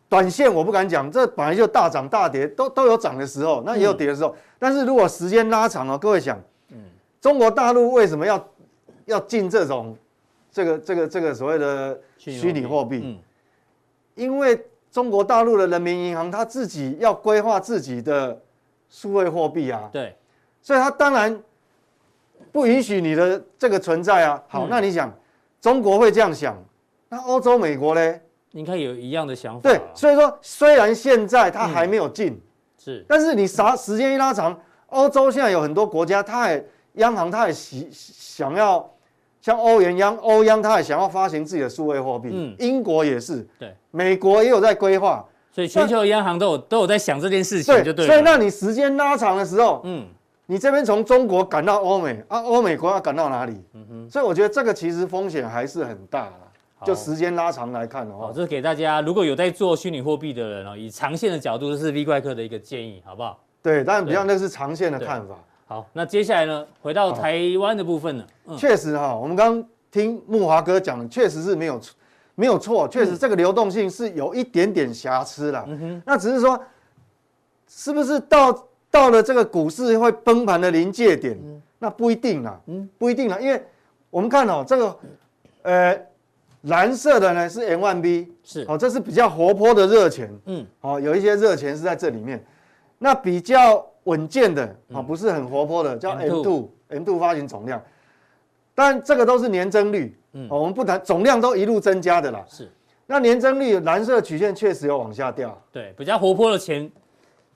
[0.09, 4.31] 短线我不敢讲，这本来就大涨大跌，都都有涨的时候，那也有跌的时候。
[4.31, 6.77] 嗯、但是如果时间拉长了，各位想，嗯，
[7.21, 8.49] 中国大陆为什么要
[9.07, 9.97] 要进这种
[10.51, 12.01] 这个这个这个所谓的？
[12.21, 13.17] 虚拟货币，嗯，
[14.17, 18.39] 因为中国大陆的人民银行他自己要规划自己的
[18.91, 20.15] 数位货币啊，对，
[20.69, 21.35] 所以他当然
[22.53, 24.43] 不允许你的这个存在啊。
[24.49, 25.11] 好，那你想，
[25.63, 26.55] 中国会这样想，
[27.09, 28.15] 那欧洲、美国呢？
[28.51, 29.61] 应该有一样的想法。
[29.63, 32.39] 对，所以说虽然现在他还没有进，
[32.79, 36.63] 是，但是你啥时间一拉长，欧洲现在有很多国家，他也
[36.97, 38.87] 央行他也喜想要。
[39.41, 42.29] 像欧元央、欧央，他也想要发行自己的数位货币。
[42.31, 48.05] 嗯，英国也是，对，美国也有在规划，所以全球央行都有都有在想这件事情，就对。
[48.05, 50.07] 所以，那你时间拉长的时候，嗯，
[50.51, 53.63] 你这边从中国赶到欧美啊，欧美国要赶到哪里？
[53.75, 54.11] 嗯哼。
[54.11, 58.29] 所以我觉得这个其实风险还是很大的，就时间拉长来看的话。
[58.29, 63.39] 好，这是给大家如果有在做虚拟货币的人哦，以长线的角度，这是 V 怪客的一个建议，好不好？
[63.63, 65.35] 对，当然比较那是长线的看法。
[65.67, 68.25] 好，那接下来呢，回到台湾的部分呢？
[68.57, 69.65] 确实哈，我们刚。
[69.91, 71.97] 听木华哥讲的，确实是没有错，
[72.35, 75.65] 没有错，确实这个流动性是有一点点瑕疵了。
[75.67, 76.61] 嗯哼，那只是说，
[77.67, 78.53] 是不是到
[78.91, 81.39] 到了这个股市会崩盘的临界点？
[81.43, 83.63] 嗯、那不一定啦，嗯，不一定啦，因为
[84.11, 84.97] 我们看哦，这个，
[85.63, 86.01] 呃，
[86.63, 92.43] 蓝色的呢是 M1B，是，哦，这是比较活泼的热钱，嗯，哦，有一些热钱是在这里面。
[92.99, 97.81] 那比较稳健的，啊，不是很活泼的，叫 M2，M2 发行总量。
[98.75, 102.45] 但这个都是年增率，嗯，我们不谈总量，都一路增加的啦。
[102.49, 102.69] 是，
[103.07, 105.57] 那年增率蓝色曲线确实有往下掉。
[105.71, 106.91] 对，比较活泼的钱，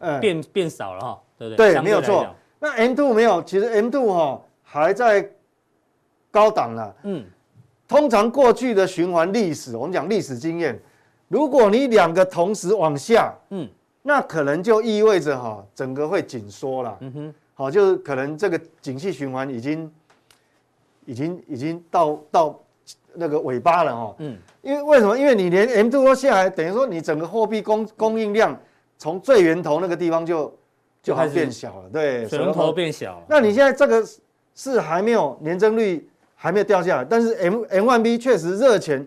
[0.03, 1.73] 呃，变变少了哈，对不对？
[1.73, 2.27] 对，没有错。
[2.59, 5.27] 那 M two 没有，其实 M two 哈还在
[6.31, 6.95] 高档了。
[7.05, 7.25] 嗯，
[7.89, 10.79] 通常过去的循环历史，我们讲历史经验，
[11.29, 13.69] 如果你两个同时往下，嗯，
[14.03, 16.97] 那可能就意味着哈整个会紧缩了。
[17.01, 19.91] 嗯哼，好，就是可能这个景气循环已经。
[21.05, 22.61] 已经已经到到
[23.13, 25.19] 那个尾巴了哈，嗯，因为为什么？
[25.19, 28.57] 因为你连 M two 都下来，等于说你整个货币供供应量
[29.03, 30.57] 从最源头那个地方就
[31.03, 33.25] 就还变小了，对，水龙头变小了。
[33.29, 34.07] 那你现在这个
[34.55, 39.05] 是还没有年增率还没有掉下来，但是 M M1B 确实热钱，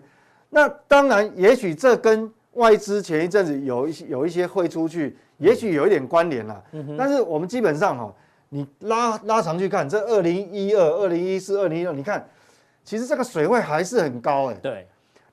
[0.50, 8.14] 那当然也许这跟外资前一阵子有一些有一些汇出去，也许有一点关联啦，嗯哼，但是我们基本上哈。
[8.48, 12.24] 你拉拉长去看，这二零一二、二零一四、二零一六，你看，
[12.84, 14.54] 其实这个水位还是很高哎。
[14.62, 14.86] 对。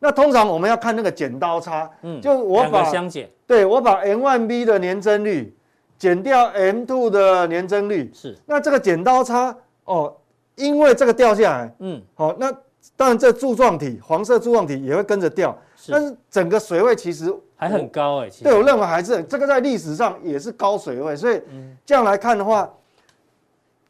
[0.04, 5.56] 那通常我们要看那个剪刀差，嗯，就我把相减，对我把 M1B 的年增率
[5.98, 8.38] 减掉 M two 的年增率，是。
[8.46, 10.14] 那这个剪刀差哦，
[10.56, 12.52] 因为这个掉下来，嗯，好，那
[12.98, 15.92] 当然这柱状体黄色柱状体也会跟着掉，是。
[15.92, 18.30] 但是整个水位其实还很高哎。
[18.44, 21.42] 对，我认为还是这个在历史上也是高水位，所以
[21.86, 22.70] 这样来看的话。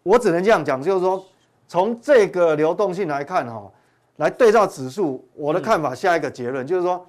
[0.06, 1.26] 我只能这样讲，就是说，
[1.66, 3.72] 从这个流动性来看，哈，
[4.18, 7.04] 来对照指数，我的看法下一个结论、嗯、就是说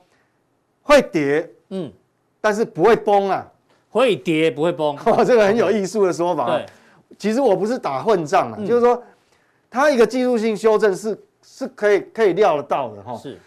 [0.83, 1.93] 会跌，嗯，
[2.41, 3.47] 但是不会崩啊，
[3.91, 6.47] 会跌不会崩， 哦，这个很有艺术的说法。
[6.47, 6.67] 对，
[7.19, 9.03] 其实我不是打混账啊，嗯、就是说
[9.71, 13.39] 它一个技术性修正是是可以可以料得到的哈，是，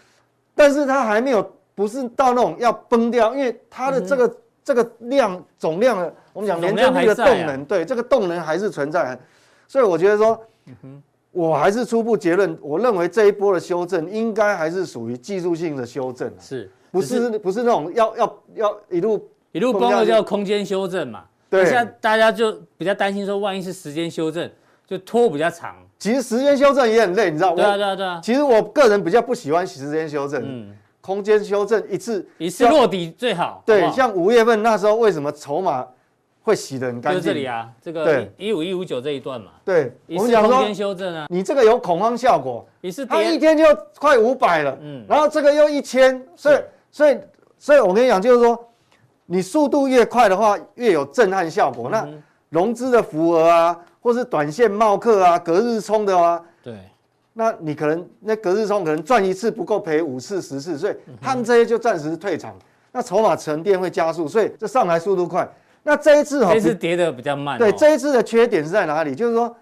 [0.54, 5.98] 但是它还没有不是到那种要崩掉，因为它的这个、嗯、这个量总量，
[6.32, 9.18] 我们讲年增率的动能，对，这个动能还是存在，
[9.66, 10.40] 所以我觉得说。
[10.66, 21.24] 嗯哼我还是初步结论，我认为这一波的修正应该还是属于技术性的修正，是不是不是那种要要要一路一路崩了叫空间修正嘛？
[21.50, 24.50] 对，现在大家就比较担心说，万一是时间修正，
[24.86, 25.76] 就拖比较长。
[25.98, 27.56] 其实时间修正也很累，你知道吗？
[27.56, 28.20] 对啊对啊对啊。
[28.22, 33.62] 其实我个人比较不喜欢时间修正，嗯，空间修正一次一次落底最好。
[33.66, 35.86] 对，像五月份那时候，为什么筹码？
[36.48, 37.20] 会洗得很干净。
[37.20, 39.50] 就这里啊，这个一五一五九这一段嘛。
[39.66, 43.64] 对，我们讲说空间修正啊，你这个有恐慌效果，你是它一天就
[43.98, 46.56] 快五百了，嗯，然后这个又一千，所以
[46.90, 47.18] 所以
[47.58, 48.58] 所以我跟你讲，就是说
[49.26, 51.90] 你速度越快的话，越有震撼效果。
[51.90, 52.08] 那
[52.48, 56.74] 融资的浮额啊，或是短线冒客啊，隔日冲的啊，对，
[57.34, 62.56] 那你可能那隔日冲可能赚一次不够赔五次十次，所以他们这些就暂时退场，
[62.90, 65.46] 那筹码沉淀会加速，所以这上来速度快。
[65.88, 67.58] 那这一次哦，这次跌的比较慢。
[67.58, 69.14] 对，这一次的缺点是在哪里？
[69.14, 69.56] 就是说，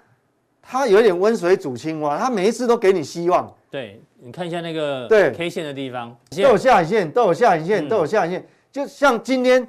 [0.60, 3.48] 它有一点温水煮青蛙，它每一次都给你希望。
[3.70, 8.44] 对，你看一下那个对 K 线的地方，都有下影线，都有下影线，都有下影线。
[8.72, 9.64] 就像今天，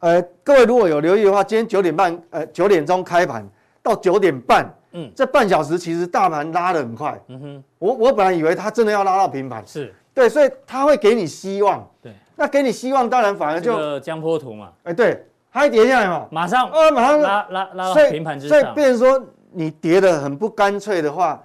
[0.00, 3.48] 呃，各位如果有留意的话，今天九点半，呃，九点钟开盘
[3.80, 7.16] 到九点半，嗯，这半小时其实大盘拉的很快。
[7.28, 11.88] 嗯哼，我我本来以为它真的要拉到平盘，是对，所以它会给你希望。
[12.02, 14.72] 对，那给你希望，当然反而就江波图嘛。
[14.82, 15.24] 哎，对。
[15.56, 18.60] 它跌下来嘛，马上呃，马上拉拉拉到平盘之上。
[18.60, 21.42] 所以，变成说你跌得很不干脆的话，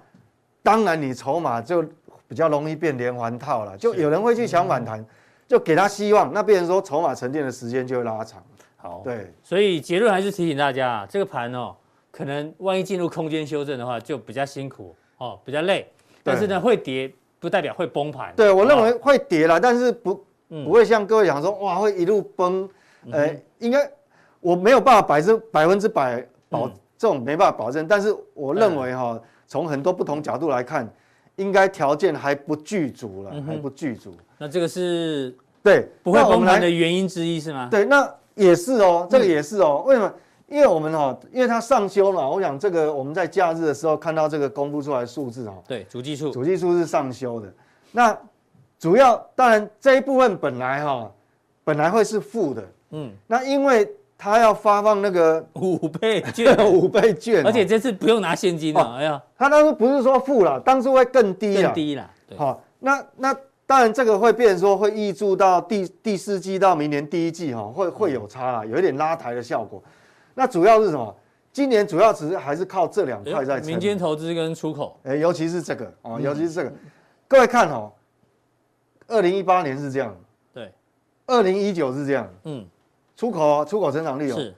[0.62, 1.82] 当然你筹码就
[2.28, 3.74] 比较容易变连环套了。
[3.78, 5.02] 就有人会去抢反弹，
[5.48, 8.42] 就给他希望，那变成说筹码沉淀的时间就会拉长。
[8.76, 9.32] 好，对。
[9.42, 11.74] 所以结论还是提醒大家啊，这个盘哦，
[12.10, 15.90] 可能万一进入空间修正的话，就比较辛苦哦，比较累。
[16.22, 18.30] 但是呢，会跌不代表会崩盘。
[18.36, 22.68] 对，我认为会跌了，但是不不会像各位讲说哇会一路崩，
[23.10, 23.90] 呃，应该。
[24.42, 30.86] 我没有办法百分百分之百保，这种没办法保证，但是我认为哈，从很多不同角度来看，
[31.36, 34.12] 应该条件还不具足了，还不具足。
[34.36, 37.68] 那这个是对不会崩盘的原因之一是吗？
[37.70, 39.84] 对，那也是哦，这个也是哦。
[39.86, 40.12] 为什么？
[40.48, 47.50] 因为我们哈，因为它上修了，我想这个我们在假日的时候看到这个公布出来的数字哈，对，主计处，主计处是上修的。
[47.92, 48.18] 那
[48.78, 51.10] 主要当然这一部分本来哈，
[51.62, 53.88] 本来会是负的，嗯，那因为。
[54.22, 58.94] 他要发放那个五倍券， 五倍券，而且这次不用拿现金了。
[58.94, 62.08] 哎呀，他当初不是说负了，当初会更低了，更低了。
[62.36, 69.82] 好，那那当然这个会变成说会挹注到第第四季到明年第一季哈，会会有差了，有一点拉抬的效果。
[70.34, 71.12] 那主要是什么？
[71.52, 75.00] 今年主要只是还是靠这两块在民间投资跟出口。
[75.02, 76.72] 哎，尤其是这个哦，尤其是这个，
[77.26, 77.90] 各位看哦，
[79.08, 80.16] 二零一八年是这样，
[80.54, 80.70] 对，
[81.26, 82.64] 二零一九是这样，嗯。
[83.16, 84.54] 出口出口成长率哦，是。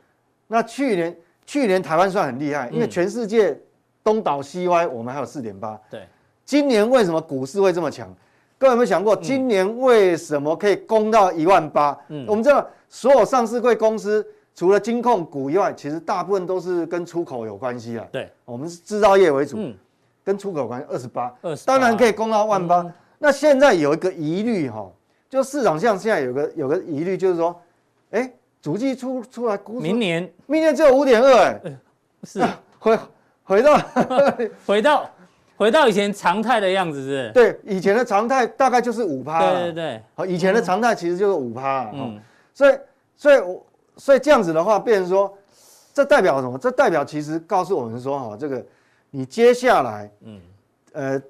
[0.46, 3.58] 那去年去年台湾算很厉害，因为全世界
[4.02, 5.78] 东倒西歪，我们还有四点八。
[5.90, 6.06] 对。
[6.44, 8.14] 今年为什么股市会这么强？
[8.58, 11.98] 各位有没有想过，今年为什么可以攻到一万八？
[12.08, 12.24] 嗯。
[12.28, 18.06] 我们知道所有上市柜公司，除了金控股以外，其实大部分都是跟出口有关系啊。
[18.12, 18.30] 对。
[18.44, 19.74] 我们是制造业为主，嗯，
[20.22, 22.86] 跟出口有关系，二十八，二十，当然可以攻到万八。
[23.18, 24.90] 那现在有一个疑虑哈，
[25.28, 27.60] 就市场上现在有个有个疑虑，就是说，
[28.10, 28.32] 哎。
[28.64, 31.76] 主计出出来估，明年明年只有五点二哎，
[32.22, 32.42] 是
[32.78, 32.98] 回
[33.42, 33.78] 回到
[34.64, 35.10] 回到
[35.54, 37.30] 回到以前常态的样子是？
[37.34, 39.38] 对，以前的常态大概就是五趴。
[39.52, 41.90] 对对对，好，以前的常态其实就是五趴。
[41.92, 42.18] 嗯，
[42.54, 42.78] 所以
[43.18, 43.66] 所以我
[43.98, 45.36] 所以这样子的话，变成说，
[45.92, 46.56] 这代表什么？
[46.56, 48.64] 这代表其实告诉我们说，哈，这个
[49.10, 50.40] 你接下来，嗯，
[50.92, 51.22] 呃，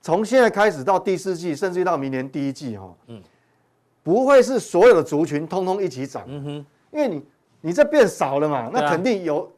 [0.00, 3.20] 从现在开始到第四季，甚至于到明年第一季，哈，嗯。
[4.02, 6.50] 不会是所有的族群通通一起涨，嗯哼，
[6.90, 7.22] 因为你
[7.60, 9.50] 你这变少了嘛，那肯定有，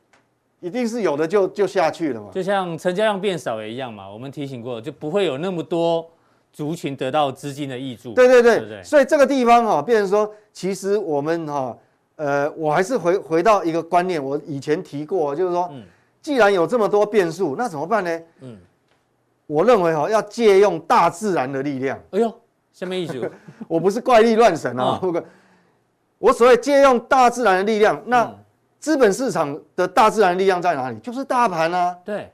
[0.58, 2.30] 一定是有的就就下去了嘛。
[2.32, 6.04] 就像成交量变少也一样嘛，我们提醒过，就不会有那么多
[6.52, 8.12] 族群得到资金的挹注。
[8.14, 11.78] 对对对，对对，所以这个地方哈，变成说，其实我们哈，
[12.16, 15.70] 呃，我还是回回到一个观念，我以前提过，就是说，
[16.20, 18.20] 既然有这么多变数，那怎么办呢？
[18.40, 18.58] 嗯，
[19.46, 21.96] 我认为哈，要借用大自然的力量。
[22.10, 22.32] 哎呦。
[22.72, 23.24] 下面一组，
[23.68, 25.24] 我不是怪力乱神啊，哦、
[26.18, 28.32] 我所谓借用大自然的力量，那
[28.78, 30.96] 资本市场的大自然力量在哪里？
[30.98, 31.96] 就是大盘啊。
[32.04, 32.30] 对，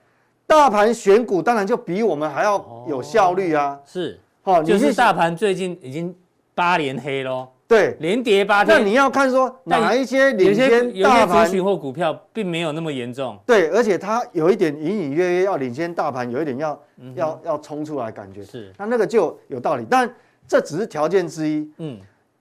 [0.46, 3.78] 大盘选股当然就比我们还要有效率啊。
[3.84, 6.14] 是，哦，就是大盘最近已经
[6.54, 7.48] 八连黑喽。
[7.66, 8.78] 对，连跌八天。
[8.78, 13.38] 那你要看说哪一些领先大盘族群或股票并没有那么严重。
[13.44, 18.42] 对，而且它有一点隐隐约约要领先大盘，有一点要、嗯、要要冲出来感觉。
[18.42, 20.10] 是，那那个就有道理，但
[20.48, 21.70] 这只是条件之一。
[21.76, 21.98] 嗯，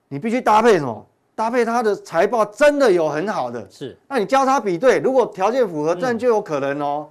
[0.08, 1.06] 你必须搭配什么？
[1.34, 3.96] 搭配它的财报真的有很好的，是。
[4.08, 7.08] 那你交叉比对，如果条件符合，这样就有可能哦。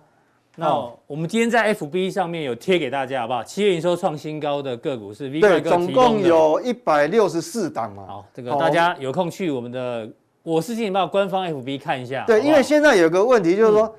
[0.58, 3.42] 嗯、那我们今天在 FB 上面有贴给大家，好不好？
[3.42, 8.06] 七月营收创新高的个股是 V 怪哥提供的，总共有一百六十四档嘛。
[8.06, 10.10] 好，这个大家有空去我们的
[10.44, 12.26] 我是金钱爆官方 FB 看一下。
[12.28, 13.94] 对，因为现在有个问题就是说，嗯、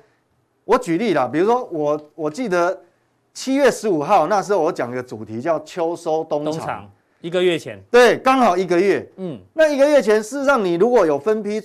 [0.65, 2.79] 我举例啦，比如说我我记得
[3.33, 6.89] 七月十五号那时候我讲个主题叫秋收冬藏。
[7.21, 9.05] 一个月前，对，刚好一个月。
[9.17, 11.61] 嗯，那一个月前，事实上你如果有分批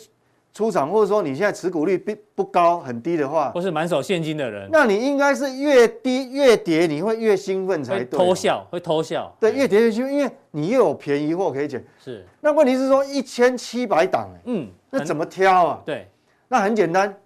[0.53, 8.19] 出场，或者说你现在持股率并不高很低的话，或是满手现金的人，那你应该是越低越跌，你会越兴奋才对。
[8.19, 9.33] 偷笑，会偷笑。
[9.39, 11.85] 对，越跌越兴奋，因为你又有便宜货可以捡。
[12.05, 12.27] 是。
[12.41, 15.83] 那问题是说一千七百档，嗯，那怎么挑啊？
[15.87, 16.09] 对，
[16.49, 17.17] 那很简单，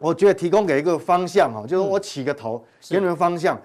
[0.00, 3.60] 我觉得提供给一个方向哈，就是我起个头，给你们方向。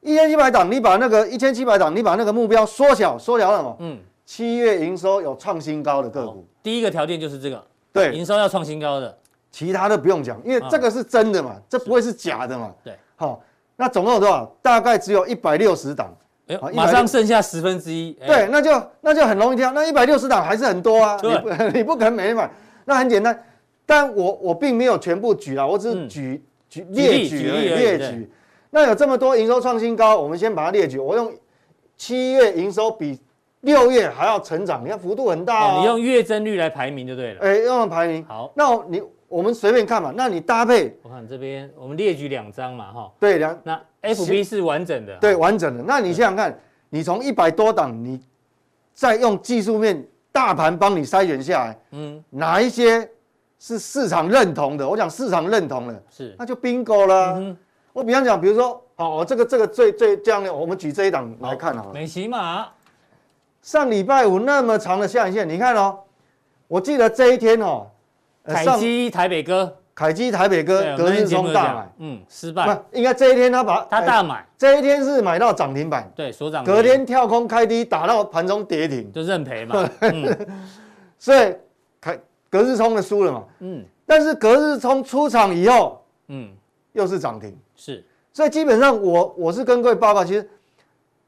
[0.00, 3.76] 一千七百档，你把那个一千七百档，你把那个目标缩小，缩小了嘛？
[3.78, 9.16] 嗯，七月营收有创新高的个股，第一个条件就是这个，对，营收要创新高的，
[9.52, 12.72] 其他的不用讲，因为这个是真的嘛，这不会是假的嘛。
[12.82, 13.40] 对，好，
[13.76, 14.44] 那总共有多少？
[14.60, 16.12] 大概只有一百六十档，
[16.48, 18.70] 哎，马上剩下十分之一，对，那就
[19.02, 22.50] 那就很容易挑，那一百六十档还是很多啊，你不 你不可能每天买，
[22.86, 23.40] 那很简单，
[23.84, 28.30] 但我我并没有全部举啊，我只是举举列举而已，列举。
[28.70, 30.98] 那有这么多营收创新高，我们先把它列举。
[30.98, 31.32] 我用
[31.96, 33.20] 七月营收比
[33.60, 35.80] 六月还要成长，你看幅度很大哦。
[35.80, 37.40] 你用月增率来排名就对了。
[37.42, 38.24] 哎，用排名。
[38.24, 40.12] 好，那你我们随便看嘛。
[40.16, 43.12] 那你搭配，我看这边我们列举两张嘛，哈。
[43.20, 43.58] 对，两。
[43.62, 45.16] 那 FB 是完整的。
[45.18, 45.84] 对，完整的。
[45.86, 48.18] 那你想想看，你从一百多档，你
[48.94, 53.06] 再用技术面大盘帮你筛选下来，嗯，哪一些
[53.62, 54.88] 是市场认同的？
[54.88, 57.40] 我讲市场认同的，是，那就 bingo 了。
[57.92, 61.94] 我比方讲，比如说，哦，这个这个最最这样的，我们举这一档来看好了。
[61.94, 62.66] 美琪马
[63.60, 65.96] 上礼拜五那么长的下影线，你看哦，
[66.66, 67.86] 我记得这一天哦，
[68.44, 72.66] 凯基台北哥，凯基台北哥隔日冲大买，嗯，失败。
[72.66, 76.64] 不，应该这一天他把他大买，这一天是买到涨停板，对，所涨。
[76.64, 79.88] 隔天跳空开低，打到盘中跌停，就认赔嘛。
[81.16, 81.54] 所以
[82.00, 82.18] 凯
[82.52, 83.44] 隔日冲的输了嘛。
[83.58, 83.84] 嗯。
[84.04, 86.50] 但是隔日冲出场以后，嗯，
[86.92, 87.56] 又是涨停。
[87.74, 90.46] 是，所以基本上我我是跟各位报告，其实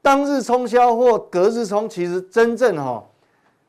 [0.03, 3.03] 当日冲销或隔日冲，其实真正哈，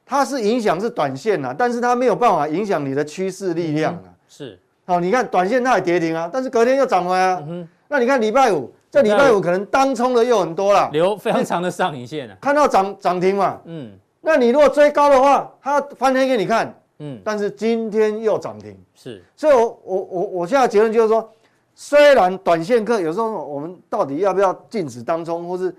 [0.05, 4.13] 它是影响是短线啊，但是它没有办法影响你的趋势力量啊。
[4.29, 7.43] 是，好，你看短线它也跌停啊，但是隔天又涨回来啊。
[7.89, 12.37] 那你看礼拜五，这礼拜五可能当冲的又很多了，留非常长的上影线啊。
[12.41, 21.31] 看到涨涨停嘛，嗯，那你如果追高的话，它翻天给你看，嗯，但是今天又涨停，是，所以我我我我现在结论就是说。
[21.79, 25.71] 虽然短线客有时候我们到底要不要禁止当冲，或是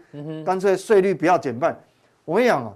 [0.45, 1.75] 干脆税率不要减半？
[2.23, 2.71] 我跟你讲啊，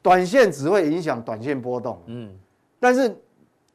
[0.00, 2.30] 短线只会影响短线波动，嗯，
[2.78, 3.12] 但是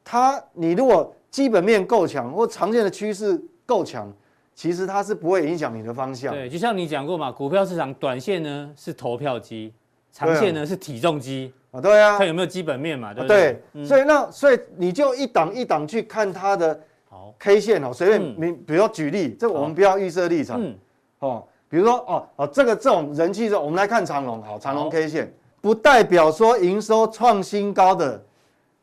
[0.02, 4.10] 它你如果基本面够强或长线的趋势够强，
[4.54, 6.32] 其实它是不会影响你的方向。
[6.32, 9.74] 对，就像你讲过嘛，股票市场短线呢是投票机，
[10.10, 13.62] 长线呢是体重机啊，对啊，看有没有基本面嘛，对不对？
[13.72, 16.80] 对，所以那所以你就一档一档去看它的。
[17.38, 20.58] K 线哦，随便你，比如说举例，这个我们不要预设立场，
[21.18, 28.22] 哦，比如说哦哦，这个这种人气的，我们来看长隆，好，长隆 K 线不代表说营收创新高的，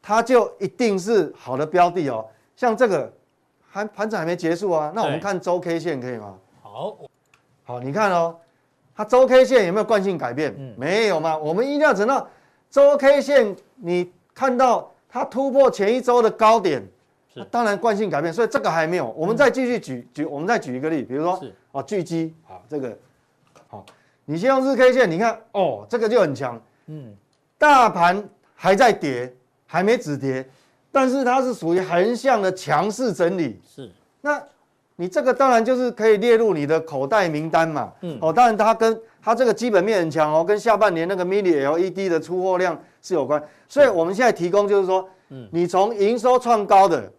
[0.04, 2.24] 它就一定是好的标的哦。
[2.56, 3.12] 像这个
[3.68, 6.36] 还盘子还没结束啊，那我们看周 K 线可以吗？
[6.62, 6.98] 好，
[7.64, 8.36] 好，你看哦，
[8.96, 10.54] 它周 K 线有没有惯性改变？
[10.78, 12.28] 没有嘛，我们一定要等到
[12.74, 16.84] 周 K 线，你看到它突破前一周的高点。
[17.32, 19.10] 是当然惯性改变，所以这个还没有。
[19.18, 21.40] 我们再继续举举，我们再举一个例，比如说
[21.72, 22.98] 哦，巨基啊，这个
[23.68, 23.86] 好，
[24.26, 26.60] 你先用日 K 线，你看哦，这个就很强。
[26.88, 27.16] 嗯，
[27.60, 29.32] 大盘还在跌，
[29.68, 30.48] 还没止跌，
[30.92, 33.60] 但是它是属于横向的强势整理。
[33.68, 34.42] 是，那
[34.96, 37.94] 你这个当然就是可以列入你的口袋名单嘛。
[38.02, 43.42] 嗯，哦，当然它跟它这个基本面很强哦，跟下半年那个 Mini LED 的出货量是有关。
[43.70, 47.12] 所以我们现在提供就是说，嗯，你从营收创高的。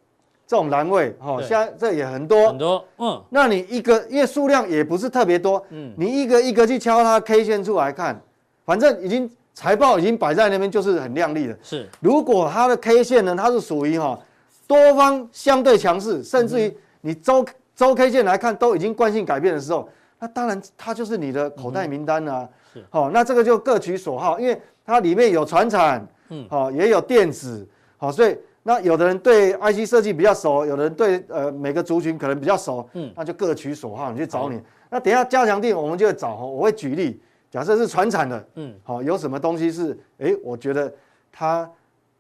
[0.47, 8.21] 这种栏位，哦，现在这也很多，很多，嗯，那你一个，因为数量也不是特别多，嗯，你一个一个去敲它 K 线出来看，
[8.67, 11.59] 反正已经财报已经摆在那边，就是很亮丽的。
[11.63, 14.21] 是，如果它的 K 线呢，它是属于哈
[14.67, 17.43] 多方相对强势，甚至于你周
[17.75, 19.89] 周 K 线来看都已经惯性改变的时候，
[20.25, 22.49] 那当然它就是你的口袋名单啊。
[22.75, 27.69] 嗯、是，好，那这个就各取所好，因为它里面有传产，嗯，好，也有电子，
[27.99, 34.57] 好，所以那有的人对 IC 设计比较熟，有的人对呃每个族群可能比较熟，嗯，那就各取所好，你去找你。
[34.57, 37.21] 嗯、那等一下加强定我们就会找，我会举例，
[37.51, 40.91] 假设是传产的，嗯，好，有什么东西是，哎，我觉得
[41.31, 41.71] 它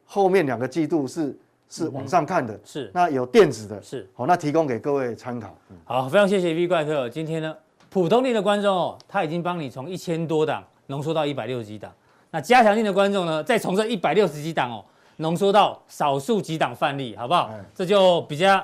[0.05, 1.35] 后面两个季度是。
[1.67, 5.59] 是往上看的，是那有电子的，是好，那提供给各位参考。
[5.71, 7.09] 嗯好，非常谢谢 V 怪客。
[7.09, 7.57] 今天呢，
[7.95, 11.93] 普通力的观众哦，他已经帮你从一千多档浓缩到一百六十几档。
[12.33, 14.85] 那加强錠的观众呢，再从这一百六十几档哦，
[15.19, 17.49] 浓缩到少数几档范例，好不好？
[17.73, 18.61] 这就比较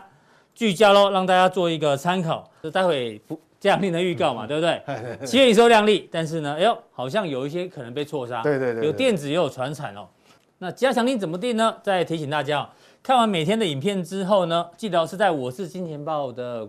[0.53, 2.51] 聚焦喽，让大家做一个参考。
[2.61, 4.83] 就待会不加强錠的预告嘛，对不对？
[5.25, 8.43] 七月营收亮丽，但是呢，哎呦，好像有一些可能被错杀。
[8.43, 10.09] 对对对，有电子也有传产哦。
[10.59, 11.77] 那加强力怎么定呢？
[11.85, 12.63] 再提醒大家。
[12.63, 12.69] 哦
[13.03, 16.69] 看完每天的影片之后呢，记得是在我是金钱豹的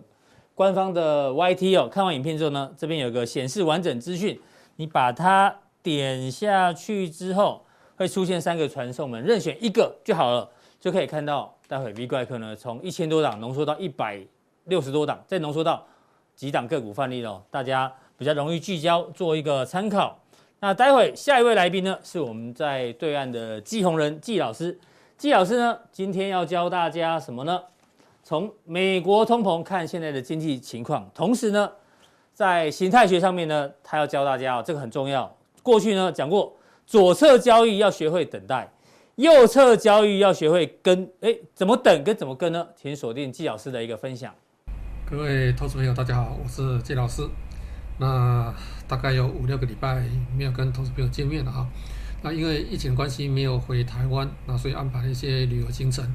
[0.61, 1.89] 官方的 YT 哦。
[1.89, 4.39] 看完影片之后呢，这边有个显示完整资讯，
[4.75, 5.51] 你把它
[5.81, 7.65] 点下去之后，
[7.97, 10.47] 会出现三个传送门，任选一个就好了，
[10.79, 14.23] 就可以看到待会 V 怪客呢从一千多档浓缩到一百
[14.65, 15.83] 六十多档，再浓缩到
[16.35, 20.19] 几档个股范例哦，大家比较容易聚焦做一个参考。
[20.59, 24.79] 那待会下一位来宾呢，是我们在对岸的季鸿仁季老师。
[25.17, 27.59] 季老师呢，今天要教大家什么呢？
[28.23, 31.69] 从美国通膨看现在的经济情况，同时呢，
[32.33, 35.35] 在形态学上面呢，他要教大家哦，这个很重要。
[35.63, 36.55] 过去呢讲过，
[36.85, 38.71] 左侧交易要学会等待，
[39.15, 41.11] 右侧交易要学会跟。
[41.21, 42.67] 哎，怎么等跟怎么跟呢？
[42.75, 44.33] 请锁定季老师的一个分享。
[45.09, 47.23] 各位投资朋友，大家好，我是季老师。
[47.99, 48.53] 那
[48.87, 50.03] 大概有五六个礼拜
[50.37, 51.67] 没有跟投资朋友见面了哈。
[52.23, 56.05] 那因为疫情关系没有回台湾，那所以安排了一些旅游行程。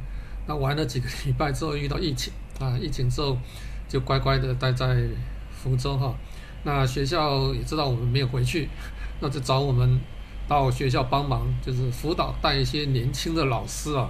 [0.46, 3.36] 那玩了几个礼拜之后遇到疫情啊，疫情之后
[3.88, 4.96] 就乖乖的待在
[5.50, 6.14] 福州哈。
[6.62, 8.68] 那学校也知道我们没有回去，
[9.20, 10.00] 那就找我们
[10.48, 14.08] 到学校帮忙，就是辅导带一些年轻的老师啊。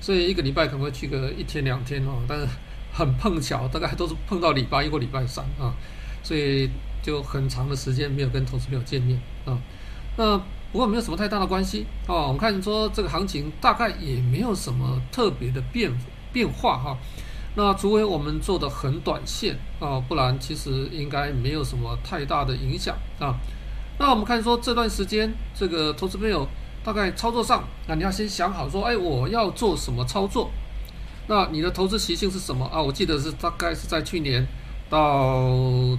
[0.00, 2.46] 所以一个礼拜可能会去个一天两天哦，但是
[2.92, 5.74] 很碰巧，大概都是碰到礼拜一或礼拜三啊，
[6.22, 6.68] 所以
[7.02, 9.58] 就很长的时间没有跟同事朋友见面啊。
[10.16, 10.40] 那
[10.76, 12.24] 不过没有什么太大的关系哦。
[12.24, 15.90] 我们看说这个行情大概也没有什么特别的变
[16.34, 16.94] 变化哈。
[17.54, 23.34] 那除非我们做的很短线啊，不然其实应该没有什么太大的影响啊。
[23.98, 26.46] 那我们看说这段时间这个投资朋友
[26.84, 30.50] 大概操作上，那你要先想好说，哎，我要做什么操作？
[31.26, 32.82] 那你的投资习性是什么啊？
[32.82, 34.46] 我记得是大概是在去年
[34.90, 35.48] 到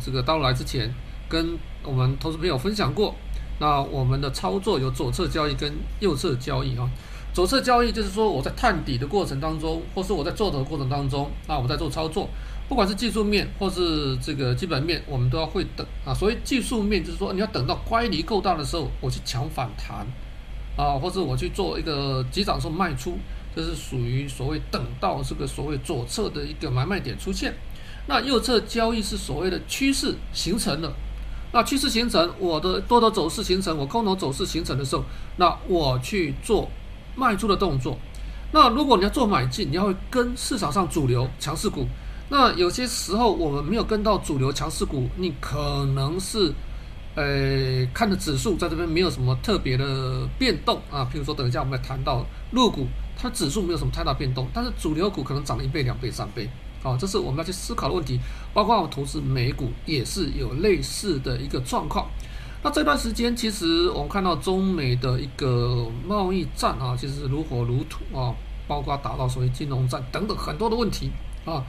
[0.06, 0.94] 这个到来之前，
[1.28, 3.16] 跟我们投资朋友分享过。
[3.60, 6.90] 那我们的操作有左侧交易跟右侧交易啊。
[7.34, 12.28] 左侧交易就是说我在探底的过程当中，或是我在做的过程当中，啊，我在做操作，
[12.68, 16.12] 不管是技术面或是这个基本面，我们都要会等啊。
[16.12, 20.08] 所谓技术面就是说你要等到乖离够大的时候，我去抢反弹
[20.76, 23.20] 啊，或者我去做一个急涨时候卖出，
[23.56, 27.54] 这是属于所谓等到这个所谓左侧的一个买卖点出现。
[28.08, 30.92] 那右侧交易是所谓的趋势形成了。
[31.58, 35.04] 那趋势形成，我的多头走势形成，我空头走势形成的时候，
[35.38, 36.70] 那我去做
[37.16, 37.98] 卖出的动作。
[38.52, 41.88] 那如果你要做买进，你要跟市场上主流强势股。
[42.30, 46.54] 那有些时候我们没有跟到主流强势股，你可能是，
[47.16, 51.10] 呃，看的指数在这边没有什么特别的变动啊。
[51.12, 52.86] 譬如说，等一下我们谈到入股，
[53.20, 56.48] 它指数没有什么太大变动，但是主流股可能涨了一倍、两倍、三倍。
[56.82, 58.20] 好，这是我们要去思考的问题，
[58.54, 62.08] 包括我们投资美股也是有类似的一个状况。
[62.64, 68.34] 那这段时间，其实我们看到中美的一个贸易战啊，其实如火如荼啊，
[68.68, 71.12] 包括打到所谓金融战等等很多的问题
[71.46, 71.64] 啊。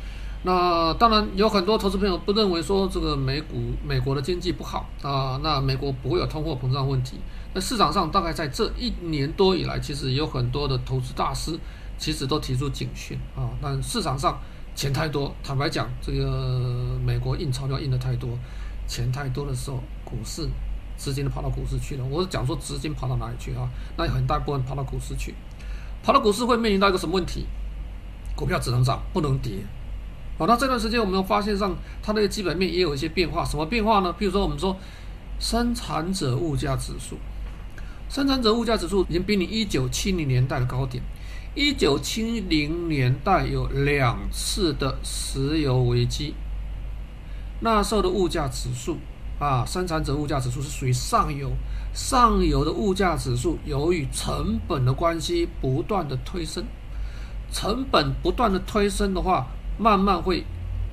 [0.44, 3.56] 那当然有很多投资朋友不认为说这个美股
[3.86, 7.18] 美国的经济不好啊，那美国不会有通货膨胀问题。
[7.54, 11.58] 那市场上大概在这一年多以来，其实有很多的投资大师
[11.98, 14.38] 其实都提出警讯啊，但市场上。
[14.78, 18.30] 钱太多，坦白讲，这个美国印钞票印的太多，
[18.86, 20.48] 钱太多的时候，股市
[20.96, 22.04] 资金都跑到股市去了。
[22.04, 23.68] 我是讲说资金跑到哪里去啊？
[23.96, 25.34] 那有很大一部分跑到股市去，
[26.00, 27.44] 跑到股市会面临到一个什么问题？
[28.36, 29.54] 股票只能涨不能跌。
[30.38, 34.14] 好，那这段时间我们发现上它那个基本面也有一些变化，什么变化呢？
[34.16, 34.76] 譬如说我们说
[35.40, 37.16] 生产者物价指数，
[38.08, 41.02] 生产者物价指数已经濒临一九七零年代的高点。
[41.54, 46.34] 一九七零年代有两次的石油危机，
[47.60, 48.98] 那时候的物价指数
[49.40, 51.50] 啊，生产者物价指数是属于上游，
[51.92, 56.64] 上游的物价指数由于成本的关系不断的推升，
[57.50, 60.44] 成本不断的推升的话，慢慢会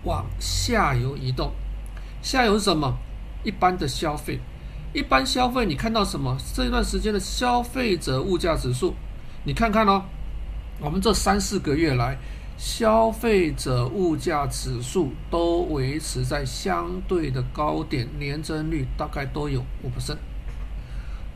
[0.04, 1.52] 往下游移动。
[2.24, 2.98] 下游是什么？
[3.44, 4.40] 一般的消费。
[4.94, 6.36] 一般消费，你看到什么？
[6.56, 8.96] 这一段时间的消费者物价指数，
[9.44, 10.06] 你看看哦。
[10.80, 12.18] 我们这三四个月来，
[12.58, 20.16] 消费者物价指数都维持在相对的高点，年增率大概都有五%。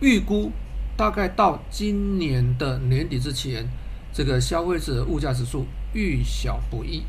[0.02, 0.52] 预估
[0.96, 3.68] 大概到今年的年底之前，
[4.14, 7.04] 这个消费者物价指数遇小不易。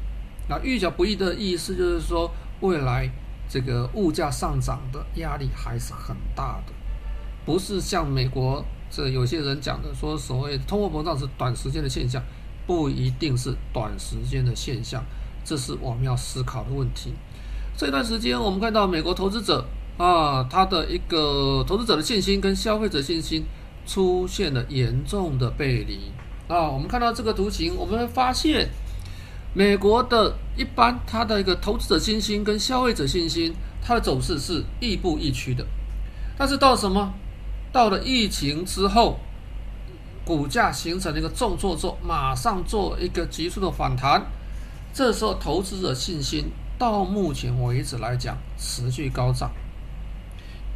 [0.48, 3.10] 那遇小不易的意思就是说，未来。
[3.52, 6.72] 这个物价上涨的压力还是很大的，
[7.44, 12.22] 不是像美国这有些人讲的说，所谓通货膨胀是短时间的现象，
[12.66, 15.04] 不一定是短时间的现象，
[15.44, 17.12] 这是我们要思考的问题。
[17.76, 19.64] 这段时间我们看到美国投资者
[19.96, 23.44] 啊，他的一个投资者的信心跟消费者信心
[23.86, 26.12] 出现了严重的背离
[26.48, 26.68] 啊。
[26.68, 28.68] 我们看到这个图形，我们会发现。
[29.52, 35.66] 美国的一般，它的一个投资者信心跟消费者信心，它的走势是亦步亦趋的。
[36.38, 37.12] 但是到什么？
[37.72, 39.18] 到了疫情之后，
[40.24, 44.22] 股价形成了一个重挫之后，马上做一个急速的反弹。
[44.92, 49.50] 这时候投资者信心到目前为止来讲持续高涨，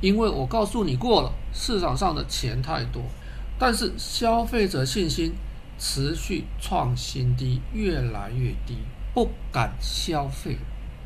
[0.01, 3.03] 因为我告诉你过了，市场上的钱太多，
[3.59, 5.33] 但是消费者信心。
[5.77, 8.79] 持续创新低，越来越低，
[9.13, 10.57] 不敢消费。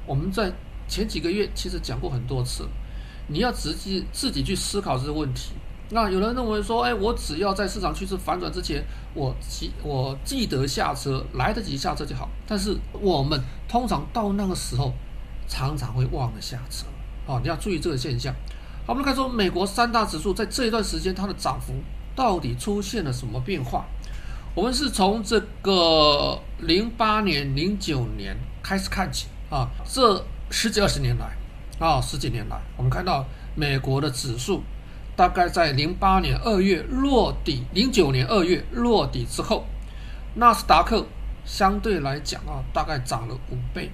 [0.07, 0.53] 我们在
[0.87, 2.69] 前几个月其实讲过很多次，
[3.29, 5.53] 你要直接自己去思考这个问题。
[5.91, 8.85] 那有人认为说，哎，我只要在市场趋势反转之前，
[9.15, 12.29] 我记我记得下车，来得及下车就好。
[12.47, 14.93] 但是我们通常到那个时候，
[15.49, 16.87] 常常会忘了下车。
[17.27, 18.35] 哦，你要注意这个现象。
[18.87, 21.73] 好，我们看说美国三大指数在这一段时间它的涨幅
[22.15, 23.87] 到底出现了什么变化？
[24.55, 31.37] 我们是从这个零八年、零九年开始看起啊，这十几二十年来
[31.79, 33.25] 啊，十几年来，我们看到
[33.55, 34.63] 美国的指数
[35.19, 39.65] 大概在零八年二月落底，零九年二月落底之后，
[40.37, 41.05] 纳斯达克
[41.45, 43.91] 相对来讲啊，大概涨了五倍，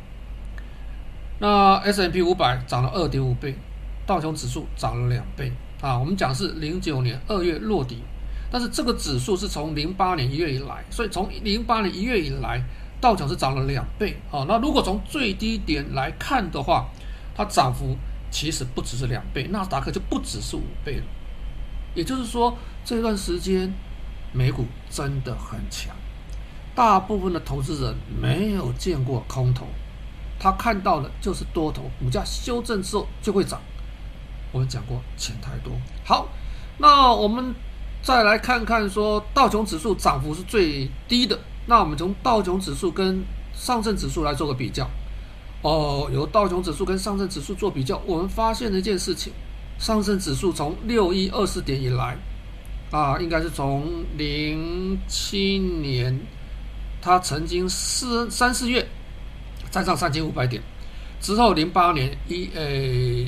[1.39, 3.57] 那 S&P 五百涨了二点五倍，
[4.05, 5.51] 道琼指数涨了两倍
[5.81, 5.99] 啊。
[5.99, 8.03] 我们讲是零九年二月落底。
[8.51, 12.63] 但是这个指数是从零八年一月以来，所以从零八年一月以来，
[13.01, 14.45] 道琼是涨了两倍啊。
[14.47, 16.85] 那如果从最低点来看的话，
[17.35, 17.97] 它涨幅
[18.35, 21.05] 其实不只是两倍，纳斯达克就不只是五倍了。
[21.95, 23.73] 也就是说，这段时间
[24.33, 25.95] 美股真的很强，
[26.75, 29.65] 大部分的投资人没有见过空头，
[30.41, 33.61] 他看到的就是多头，股价修正之后就会涨。
[34.51, 35.73] 我们讲过，钱太多。
[36.05, 36.27] 好，
[36.79, 37.55] 那我们。
[38.07, 43.25] 再来看看说道琼指数涨幅是最低的，那我们从道琼指数跟
[43.55, 44.87] 上证指数来做个比较。
[45.65, 49.33] 哦，由道琼指数跟上证指数做比较，我们发现了一件事情：
[49.79, 52.19] 上证指数从六一二四点以来，
[52.91, 56.21] 啊，应该是从零七年，
[57.01, 58.87] 它曾经四三四月
[59.71, 60.63] 站上三千五百点，
[61.19, 62.63] 之后零八年一呃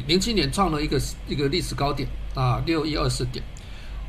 [0.07, 3.43] 零七年创了一个一个历史高点啊，六一二四点。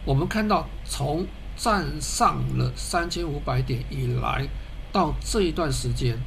[0.03, 1.25] 我们看到，从
[1.55, 4.45] 站上了三千五百点以来，
[4.91, 6.17] 到这一段时间，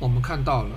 [0.00, 0.70] 我们看到了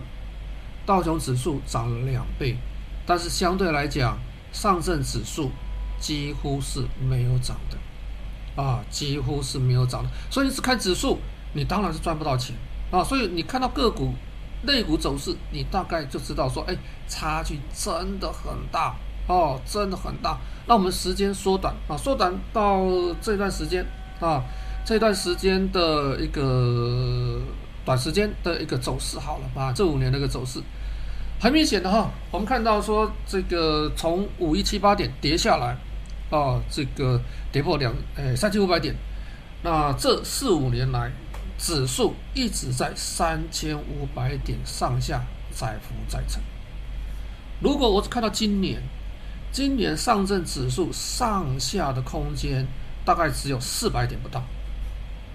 [0.89, 2.57] 道琼指数涨了两倍，
[3.05, 4.17] 但是相对来讲，
[4.51, 5.51] 上证指数
[5.99, 10.09] 几乎是没有涨的，啊，几乎是没有涨的。
[10.31, 11.19] 所以你只看指数，
[11.53, 12.55] 你当然是赚不到钱
[12.89, 13.03] 啊。
[13.03, 14.15] 所以你看到个股、
[14.63, 16.75] 类股走势，你大概就知道说，哎，
[17.07, 18.95] 差距真的很大。
[19.27, 20.39] 哦，真的很大。
[20.65, 22.81] 那我们时间缩短啊，缩短到
[23.21, 23.85] 这段时间
[24.19, 24.43] 啊，
[24.83, 27.39] 这段时间的一个
[27.85, 29.71] 短时间的一个走势好了吧？
[29.71, 30.59] 这五年的一个走势，
[31.39, 35.77] 很明显的哈，我们看到说这个从五一七八点跌下来，
[36.29, 37.19] 啊，这个
[37.51, 38.93] 跌破两诶三千五百点，
[39.63, 41.09] 那这四五年来
[41.57, 46.41] 指数一直在三千五百点上下载浮载沉。
[47.61, 48.81] 如果我只看到今年。
[49.51, 52.63] 今年上证指数上下的空间
[53.03, 54.43] 大概只有四百点不到，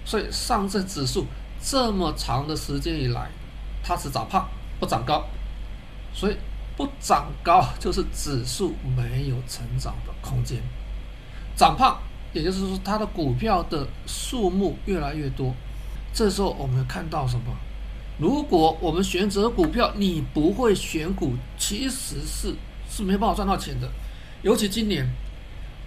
[0.05, 1.27] 所以上证指数
[1.61, 3.29] 这么长的时间以来，
[3.83, 4.47] 它是长胖
[4.79, 5.25] 不长高，
[6.15, 6.37] 所以
[6.77, 10.63] 不长高就是指数没有成长的空间。
[11.55, 11.97] 长胖，
[12.33, 15.53] 也就是说它的股票的数目越来越多。
[16.13, 17.53] 这时候我们看到什么？
[18.17, 22.55] 如果我们选择股票，你不会选股，其实是
[22.89, 23.89] 是没办法赚到钱的。
[24.41, 25.05] 尤其今年，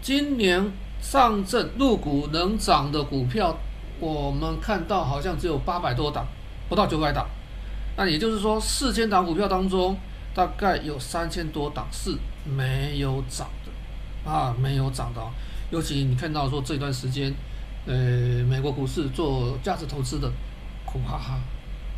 [0.03, 0.71] 今年
[1.01, 3.57] 上证入股能涨的股票，
[3.99, 6.27] 我们看到好像只有八百多档，
[6.69, 7.27] 不到九百档。
[7.97, 9.97] 那也就是说，四千档股票当中，
[10.35, 15.21] 大概有三千多档是没有涨的啊，没有涨的。
[15.71, 17.35] 尤其你看到说这段时间，
[17.87, 17.95] 呃，
[18.45, 20.31] 美国股市做价值投资的
[20.87, 21.39] 苦哈哈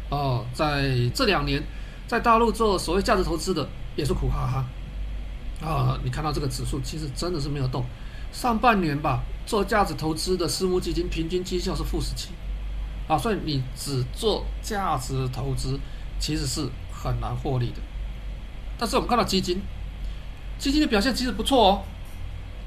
[0.09, 1.63] 哦，在这两年，
[2.07, 5.99] 在大陆做所谓价值投资的也是苦哈哈啊。
[6.03, 7.85] 你看到这个指数其实真的是没有动，
[8.33, 12.31] 上半年吧，做价值投资的私募基金平均绩效是负十七。
[13.07, 15.79] 啊，所以你只做价值投资，
[16.21, 17.81] 其实是很难获利的。
[18.81, 19.61] 但是我们看到基金，
[20.59, 21.83] 基金的表现其实不错哦。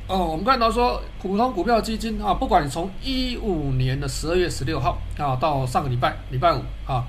[0.06, 7.04] 哦，我们看到说普通股票基金啊，不管你从一五年的十二月十六号啊，到上个礼拜礼拜五啊，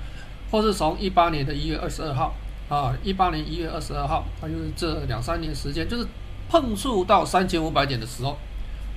[0.49, 2.33] 或是从一八年的一月二十二号
[2.67, 6.07] 啊，一八年一月二十二号，啊，就是这两三年时间，就是
[6.49, 8.35] 碰触到三千五百点的时候，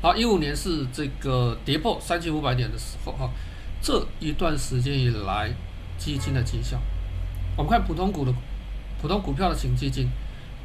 [0.01, 3.27] 啊，一五年是这个跌破三千五百点的时候哈。
[3.27, 3.31] 啊
[3.81, 5.49] 这一段时间以来，
[5.97, 6.77] 基金的绩效，
[7.57, 8.33] 我们看普通股的
[9.01, 10.09] 普通股票的型基金，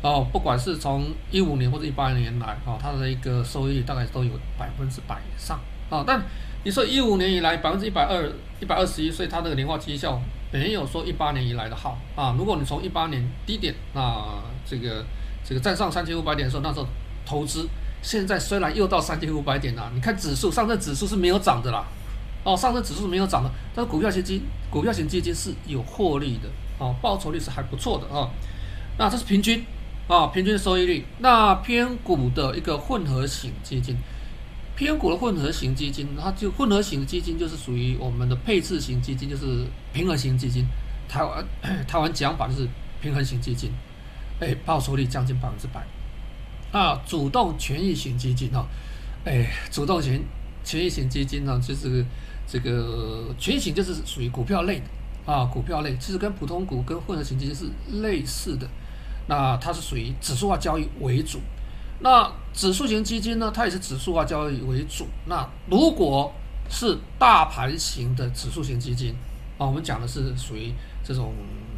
[0.02, 5.58] 哦，不管是从一五年或者一八年来，哦，它的一个收益大概都有百分之百以上，
[5.90, 6.22] 啊、哦，但
[6.64, 10.22] 你说一五年以来百分之一百二一百二十一，所以它的年化绩效
[10.52, 12.36] 没有说一八年以来的好啊。
[12.38, 15.06] 如果你从一八年低点啊，这个
[15.44, 16.88] 这个站上三千五百点的时候，那时候
[17.26, 17.68] 投资，
[18.02, 21.86] 现在虽然又到三千五百点了，你看指数上证指数是没有涨的啦。
[22.46, 26.50] 哦，上证指数是没有涨的，但是股票型基、股票型基金是有获利的，
[26.84, 28.30] 哦，报酬率是还不错的啊、
[28.98, 29.64] 那这是平均
[30.10, 31.06] 啊、平均收益率。
[31.20, 33.96] 那偏股的一个混合型基金，
[34.76, 40.66] 偏股的混合型基金，它就混合型基金就是属于我们的配置型基金，就是平衡型基金。
[41.08, 41.46] 台湾
[41.88, 42.68] 台湾讲法就是
[43.02, 43.72] 平衡型基金，
[44.42, 45.82] 哎，报酬率将近百分之百。
[46.78, 48.66] 啊，主动权益型基金啊，
[49.24, 50.22] 哎，主动权
[50.66, 52.06] 权益型基金呢，就是。
[52.46, 54.86] 这个权益型就是属于股票类的
[55.26, 57.66] 啊，股票类其实跟普通股跟混合型基金是
[58.02, 58.68] 类似的，
[59.28, 61.40] 那它是属于指数化交易为主。
[62.00, 65.08] 那指数型基金呢，它也是指数化交易为主。
[65.26, 66.34] 那如果
[66.70, 69.16] 是大盘型的指数型基金
[69.58, 71.34] 啊，我们讲的是属于这种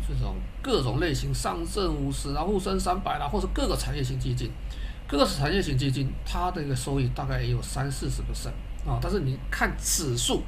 [0.08, 4.50] 这种各种类型，上证五十啊、沪深三百啦，或者各个产业型基金，
[5.08, 8.50] 各个产业型基金，它的一个收益大概也有三四十%
[8.89, 10.41] 啊，但是你看指数。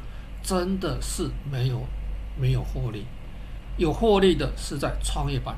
[0.44, 1.82] 真的是没有
[2.40, 3.06] 没有获利，
[3.78, 5.56] 有获利的是在创业板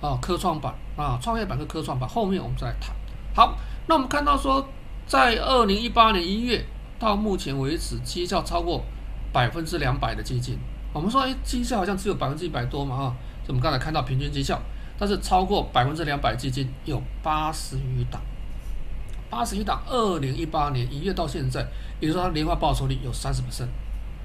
[0.00, 2.94] 啊，科创板啊，创业板跟科创板后面我们再来谈。
[3.34, 4.66] 好，那我们看到说，
[5.06, 6.64] 在二零一八年一月
[6.98, 8.84] 到目前为止，绩效超过
[9.32, 10.58] 百分之两百的基金，
[10.92, 13.16] 我们说哎，绩效好像只有百分之一百多嘛啊，
[13.48, 14.60] 我们刚才看到平均绩效，
[14.98, 18.20] 但是超过百分之两百基金有八十余档，
[19.28, 21.66] 八十余档，二零一八年一月到现在，
[21.98, 23.66] 也就是说它年化报酬率有三十%。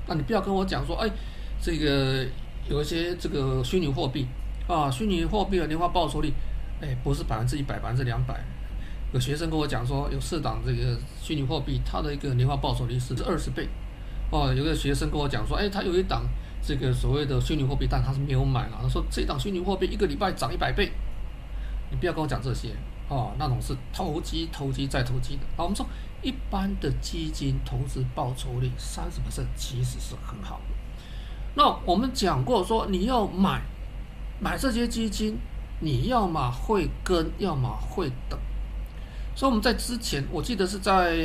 [0.06, 1.10] 那你不要跟我讲说，哎，
[1.62, 2.26] 这个
[2.70, 4.26] 有一些这个虚拟货币
[4.68, 6.32] 啊，虚拟货币的年化报酬率，
[6.82, 8.40] 哎，不是百分之一百，百分之两百。
[9.12, 13.68] 有学生跟我讲说，有四档这个虚拟货币，它的一个年化报酬率是二十倍。
[14.32, 16.24] 哦，有个学生跟我讲说，哎，他有一档
[16.62, 18.80] 这个所谓的虚拟货币，但他是没有买了。
[18.82, 20.92] 他说这档虚拟货币一个礼拜涨一百倍。
[21.92, 22.70] 你不要跟我讲这些
[23.10, 25.42] 哦，那种是投机、投机再投机的。
[25.58, 25.86] 啊，我们说。
[26.22, 30.76] 一般的基金投资报酬率三十%其实是很好的。
[31.60, 33.62] 那我们讲过说，你要买
[34.40, 35.38] 买这些基金，
[35.82, 38.40] 你要么会跟，要么会等。
[39.36, 41.18] 所以我们在之前，我记得是在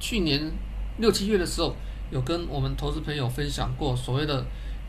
[0.00, 0.50] 去年
[0.96, 1.76] 六七月的时候，
[2.10, 4.42] 有跟我们投资朋友分享过所谓的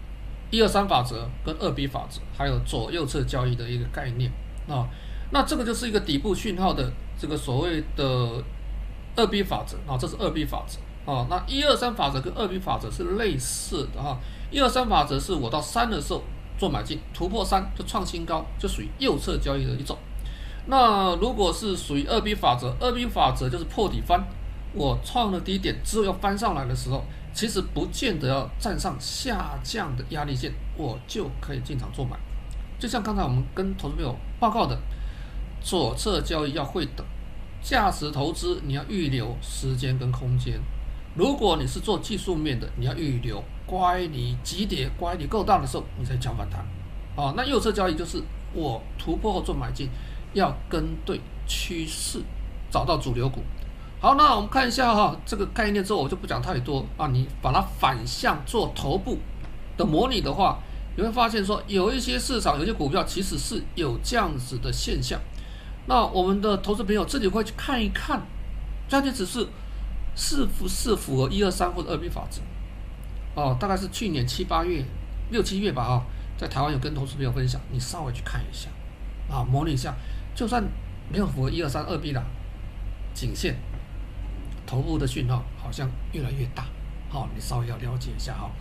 [0.50, 4.32] “一二三法则”跟“二 B 法则”，还有左右侧交易的一个概念
[4.66, 4.88] 啊。
[5.32, 6.90] 那这个就是一个底部讯号的。
[7.20, 8.44] 这个所谓的
[9.18, 11.28] 二 B 法则啊，这是二 B 法则啊。
[11.30, 14.18] 那一二三法则跟二 B 法则是类似的哈。
[14.52, 16.24] 一二三法则是我到三的时候
[16.58, 19.98] 做买进，突破三就创新高，就属于右侧交易的一种。
[20.68, 24.24] 那如果是属于二 B 法则，二 B 法则就是破底翻，
[24.74, 32.18] 我创了低点之后要翻上来的时候，其实不见得要站上下降的压力线，我就可以进场做买。
[32.80, 34.78] 就像刚才我们跟投资朋友报告的。
[35.66, 37.06] 左侧交易要会等，
[37.62, 40.60] 价值投资你要预留时间跟空间。
[41.16, 46.60] 如果你是做技术面的，你要预留乖离急跌乖离够大的时候，你才抢反弹。
[47.16, 48.22] 啊，那右侧交易就是
[48.54, 49.90] 我突破后做买进，
[50.34, 52.20] 要跟对趋势，
[52.72, 53.42] 找到主流股。
[54.00, 57.08] 好，那我们看一下哈，这个概念之后我就不讲太多啊。
[57.08, 59.20] 你把它反向做头部
[59.78, 60.58] 的模拟的话，
[60.98, 65.20] 你会发现说有一些市场有些股票其实是有这样子的现象。
[65.86, 68.22] 那我们的投资朋友自己会去看一看，
[68.90, 69.48] 加权指数
[70.16, 72.42] 是不是符合一二三或者二 B 法则？
[73.36, 74.84] 哦，大概是去年七八月
[75.32, 76.06] 六七月吧啊，
[76.38, 78.70] 在台湾有跟投资朋友分享，你稍微去看一下
[79.28, 79.96] 啊，模拟一下，
[80.36, 80.64] 就算
[81.12, 82.24] 没有符合一二三二 B 的
[83.14, 83.56] 颈线，
[84.68, 86.66] 头部的讯号好像越来越大，
[87.10, 88.52] 好，你稍微要了解一下哈。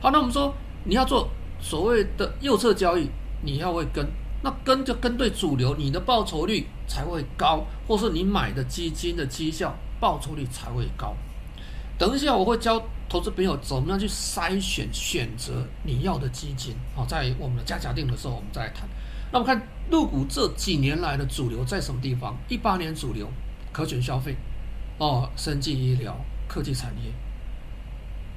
[0.00, 0.54] 好，那我们说
[0.84, 1.28] 你要做
[1.60, 3.10] 所谓的右侧交易，
[3.42, 4.06] 你要会跟，
[4.42, 11.14] 那跟就跟对主流，你的报酬率才会高，或是你买的基金的绩效报酬率才会高。
[11.98, 16.74] 等一下我会教投资朋友怎么样去筛选选择你要的基金。
[16.96, 18.88] 好，在我们的加强錠的时候，我们再来谈。
[19.30, 22.36] 那我们看入股这几年来的主流在什么地方？
[22.48, 23.28] 一八年主流
[23.70, 24.34] 可选消费，
[24.98, 26.16] 哦，生技医疗、
[26.48, 27.12] 科技产业。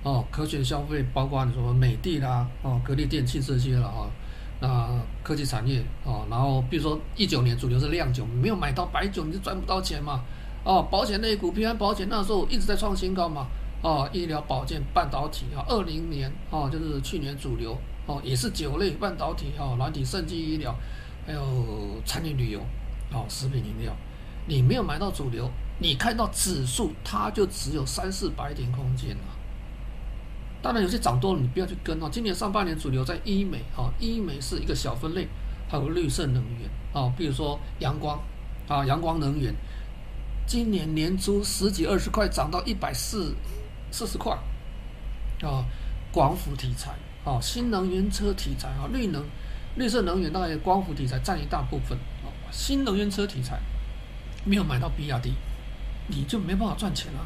[0.04, 4.12] 哦，可选消费包括你说美的啦，哦，格力电器这些了啊，
[4.60, 4.90] 那
[5.24, 10.20] 科技产业哦，然后比如说一九年主流是酿酒，没有买到白酒你就赚不到钱嘛，
[10.64, 13.48] 哦，保险类股平安保险那时候一直在创新高嘛，
[13.82, 20.74] 哦，医疗保健、半导体啊，二零年哦就是去年主流哦也是酒类、半导体哦，软体、生技医疗，
[21.28, 21.42] 还有
[22.06, 22.60] 餐饮旅游，
[23.12, 23.94] 哦，食品饮料，
[24.48, 25.50] 你没有买到主流，
[25.80, 29.24] 你看到指数它就只有三四百点空间了。
[30.62, 32.08] 当然，有些涨多了，你不要去跟哦。
[32.10, 35.28] 今年上半年主流在医美，哈，医美是一个小分类，
[35.68, 38.18] 还有绿色能源，啊，比如说阳光，
[38.70, 39.54] 啊，阳光能源，
[40.46, 43.36] 今年年初十几二十块涨到一百四
[43.92, 44.34] 四十块，
[45.42, 45.66] 啊，
[46.12, 46.92] 光伏题材，
[47.24, 49.24] 啊，新能源车题材，啊，绿能，
[49.76, 53.60] 绿色能源当然光伏题材占一大部分，啊，新能源车题材
[54.46, 55.34] 没有买到比亚迪，
[56.08, 57.26] 你就没办法赚钱了。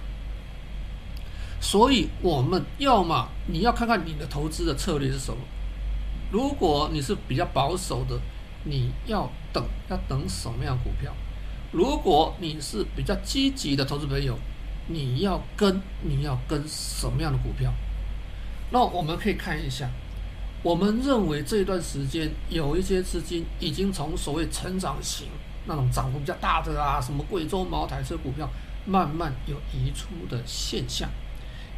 [1.60, 5.40] 所以，我们要么你要看看你的投资的策略是什么。
[6.32, 8.20] 如果你是比较保守的，
[8.64, 11.12] 你要等，要等什么样的股票？
[11.72, 14.38] 如果你是比较积极的投资朋友，
[14.88, 17.74] 你要跟，你要跟什么样的股票？
[18.72, 19.90] 那我们可以看一下，
[20.64, 25.28] 我们认为这一段时间有一些资金已经从所谓成长型
[25.66, 28.50] 那种涨幅比较大的啊，什么贵州茅台这股票，
[28.86, 31.10] 慢慢有移出的现象。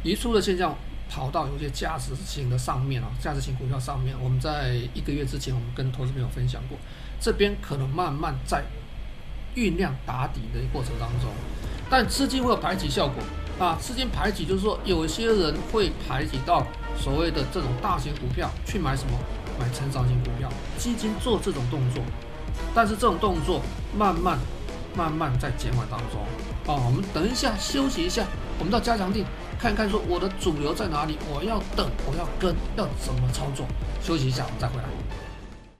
[0.02, 0.76] 移出的现象
[1.08, 6.78] 跑到有些价值型的上面啊，价值型股票上面，我们在一个月之前，我们跟投资朋友分享过，
[7.20, 8.64] 这边可能慢慢在
[9.54, 11.30] 酝酿打底的过程当中，
[11.88, 13.22] 但资金会有排挤效果
[13.58, 19.18] 啊，资金排挤就是说，有些人会排挤到所谓的这种大型股票去买什么，
[19.58, 20.48] 买成长型股票，
[20.78, 22.02] 基金做这种动作，
[22.74, 23.60] 但是这种动作
[23.96, 24.38] 慢慢
[24.96, 26.20] 慢慢在减缓当中
[26.66, 28.24] 啊，我们等一下休息一下，
[28.58, 29.24] 我们到加强地。
[29.58, 33.66] 看看说我的主流在哪里，我要等，我要跟，要怎么操作？
[34.02, 34.99] 休息一下，我们再回来。